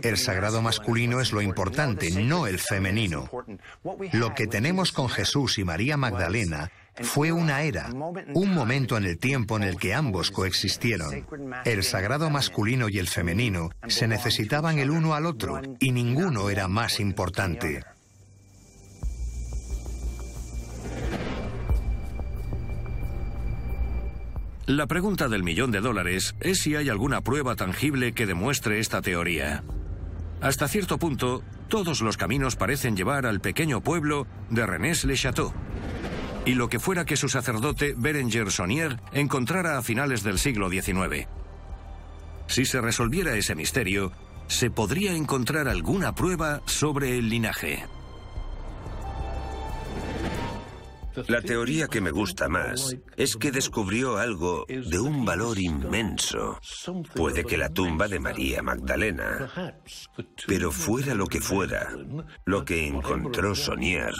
El 0.01 0.17
sagrado 0.17 0.61
masculino 0.61 1.21
es 1.21 1.31
lo 1.31 1.41
importante, 1.41 2.11
no 2.11 2.47
el 2.47 2.59
femenino. 2.59 3.29
Lo 4.13 4.33
que 4.33 4.47
tenemos 4.47 4.91
con 4.91 5.09
Jesús 5.09 5.57
y 5.57 5.63
María 5.63 5.97
Magdalena 5.97 6.71
fue 7.01 7.31
una 7.31 7.61
era, 7.63 7.89
un 8.33 8.53
momento 8.53 8.97
en 8.97 9.05
el 9.05 9.17
tiempo 9.17 9.57
en 9.57 9.63
el 9.63 9.77
que 9.77 9.93
ambos 9.93 10.31
coexistieron. 10.31 11.25
El 11.65 11.83
sagrado 11.83 12.29
masculino 12.29 12.89
y 12.89 12.99
el 12.99 13.07
femenino 13.07 13.69
se 13.87 14.07
necesitaban 14.07 14.79
el 14.79 14.91
uno 14.91 15.13
al 15.13 15.25
otro 15.25 15.61
y 15.79 15.91
ninguno 15.91 16.49
era 16.49 16.67
más 16.67 16.99
importante. 16.99 17.83
La 24.67 24.87
pregunta 24.87 25.27
del 25.27 25.43
millón 25.43 25.69
de 25.69 25.79
dólares 25.79 26.35
es 26.39 26.61
si 26.61 26.75
hay 26.75 26.89
alguna 26.89 27.21
prueba 27.21 27.55
tangible 27.55 28.13
que 28.13 28.25
demuestre 28.25 28.79
esta 28.79 29.01
teoría. 29.01 29.63
Hasta 30.41 30.67
cierto 30.67 30.97
punto, 30.97 31.43
todos 31.67 32.01
los 32.01 32.17
caminos 32.17 32.55
parecen 32.55 32.95
llevar 32.95 33.27
al 33.27 33.41
pequeño 33.41 33.81
pueblo 33.81 34.25
de 34.49 34.65
Rennes-le-Château 34.65 35.53
y 36.45 36.53
lo 36.53 36.69
que 36.69 36.79
fuera 36.79 37.05
que 37.05 37.17
su 37.17 37.27
sacerdote 37.27 37.95
Berenger 37.97 38.51
Sonier 38.51 38.99
encontrara 39.11 39.77
a 39.77 39.81
finales 39.81 40.23
del 40.23 40.37
siglo 40.37 40.69
XIX. 40.69 41.27
Si 42.47 42.65
se 42.65 42.81
resolviera 42.81 43.35
ese 43.35 43.55
misterio, 43.55 44.11
se 44.47 44.69
podría 44.69 45.13
encontrar 45.15 45.67
alguna 45.67 46.13
prueba 46.13 46.61
sobre 46.65 47.17
el 47.17 47.29
linaje. 47.29 47.83
La 51.27 51.41
teoría 51.41 51.87
que 51.87 52.01
me 52.01 52.11
gusta 52.11 52.49
más 52.49 52.95
es 53.15 53.35
que 53.35 53.51
descubrió 53.51 54.17
algo 54.17 54.65
de 54.67 54.99
un 54.99 55.25
valor 55.25 55.59
inmenso. 55.59 56.59
Puede 57.15 57.43
que 57.43 57.57
la 57.57 57.69
tumba 57.69 58.07
de 58.07 58.19
María 58.19 58.61
Magdalena, 58.61 59.83
pero 60.47 60.71
fuera 60.71 61.13
lo 61.13 61.27
que 61.27 61.39
fuera, 61.39 61.89
lo 62.45 62.65
que 62.65 62.87
encontró 62.87 63.55
Sonier 63.55 64.13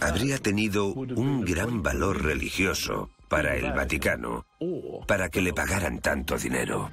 habría 0.00 0.38
tenido 0.38 0.86
un 0.86 1.44
gran 1.44 1.82
valor 1.82 2.22
religioso 2.22 3.10
para 3.28 3.56
el 3.56 3.72
Vaticano, 3.72 4.46
para 5.06 5.28
que 5.28 5.42
le 5.42 5.52
pagaran 5.52 6.00
tanto 6.00 6.36
dinero. 6.38 6.90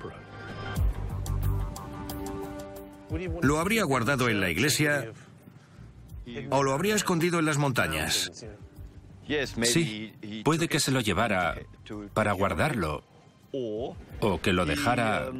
¿Lo 3.41 3.59
habría 3.59 3.83
guardado 3.83 4.29
en 4.29 4.41
la 4.41 4.49
iglesia 4.49 5.11
o 6.49 6.63
lo 6.63 6.73
habría 6.73 6.95
escondido 6.95 7.39
en 7.39 7.45
las 7.45 7.57
montañas? 7.57 8.31
Sí, 9.63 10.13
puede 10.43 10.67
que 10.67 10.79
se 10.79 10.91
lo 10.91 11.01
llevara 11.01 11.57
para 12.13 12.33
guardarlo 12.33 13.03
o 13.51 14.41
que 14.41 14.53
lo 14.53 14.65
dejara 14.65 15.31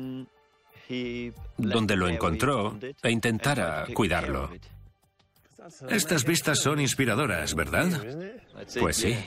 donde 1.58 1.96
lo 1.96 2.08
encontró 2.08 2.78
e 3.02 3.12
intentara 3.12 3.86
cuidarlo. 3.94 4.52
Estas 5.90 6.26
vistas 6.26 6.60
son 6.60 6.80
inspiradoras, 6.80 7.56
¿verdad? 7.56 7.90
Pues 8.80 8.98
sí. 8.98 9.18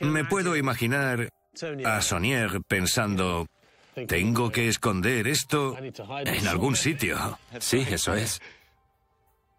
Me 0.00 0.24
puedo 0.24 0.56
imaginar 0.56 1.30
a 1.84 2.00
Sonier 2.02 2.60
pensando, 2.66 3.46
tengo 4.06 4.50
que 4.50 4.68
esconder 4.68 5.26
esto 5.26 5.76
en 5.78 6.46
algún 6.46 6.76
sitio. 6.76 7.38
Sí, 7.58 7.86
eso 7.90 8.14
es. 8.14 8.40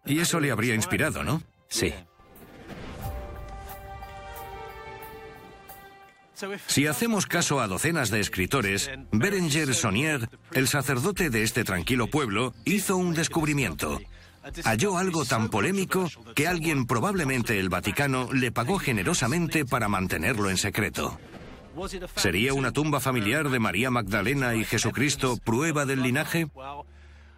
Y 0.06 0.20
eso 0.20 0.40
le 0.40 0.50
habría 0.50 0.74
inspirado, 0.74 1.22
¿no? 1.22 1.42
Sí. 1.68 1.92
Si 6.66 6.86
hacemos 6.86 7.26
caso 7.26 7.60
a 7.60 7.66
docenas 7.66 8.10
de 8.10 8.20
escritores, 8.20 8.90
Berenger 9.10 9.74
Sonier, 9.74 10.28
el 10.52 10.68
sacerdote 10.68 11.30
de 11.30 11.42
este 11.42 11.64
tranquilo 11.64 12.06
pueblo, 12.06 12.54
hizo 12.64 12.96
un 12.96 13.14
descubrimiento. 13.14 13.98
Halló 14.64 14.96
algo 14.98 15.24
tan 15.24 15.48
polémico 15.48 16.08
que 16.34 16.46
alguien, 16.46 16.86
probablemente 16.86 17.58
el 17.58 17.68
Vaticano, 17.68 18.32
le 18.32 18.52
pagó 18.52 18.78
generosamente 18.78 19.64
para 19.64 19.88
mantenerlo 19.88 20.50
en 20.50 20.56
secreto. 20.56 21.18
¿Sería 22.16 22.54
una 22.54 22.72
tumba 22.72 23.00
familiar 23.00 23.50
de 23.50 23.58
María 23.58 23.90
Magdalena 23.90 24.54
y 24.54 24.64
Jesucristo 24.64 25.36
prueba 25.36 25.86
del 25.86 26.02
linaje? 26.02 26.48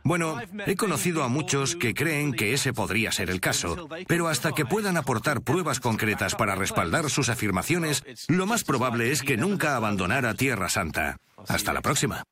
Bueno, 0.02 0.38
he 0.66 0.76
conocido 0.76 1.22
a 1.22 1.28
muchos 1.28 1.76
que 1.76 1.94
creen 1.94 2.32
que 2.32 2.52
ese 2.54 2.72
podría 2.72 3.12
ser 3.12 3.30
el 3.30 3.40
caso, 3.40 3.88
pero 4.06 4.28
hasta 4.28 4.52
que 4.52 4.64
puedan 4.64 4.96
aportar 4.96 5.42
pruebas 5.42 5.80
concretas 5.80 6.34
para 6.34 6.54
respaldar 6.54 7.10
sus 7.10 7.28
afirmaciones, 7.28 8.02
lo 8.28 8.46
más 8.46 8.64
probable 8.64 9.12
es 9.12 9.22
que 9.22 9.36
nunca 9.36 9.76
abandonara 9.76 10.34
Tierra 10.34 10.68
Santa. 10.68 11.16
Hasta 11.48 11.72
la 11.72 11.82
próxima. 11.82 12.24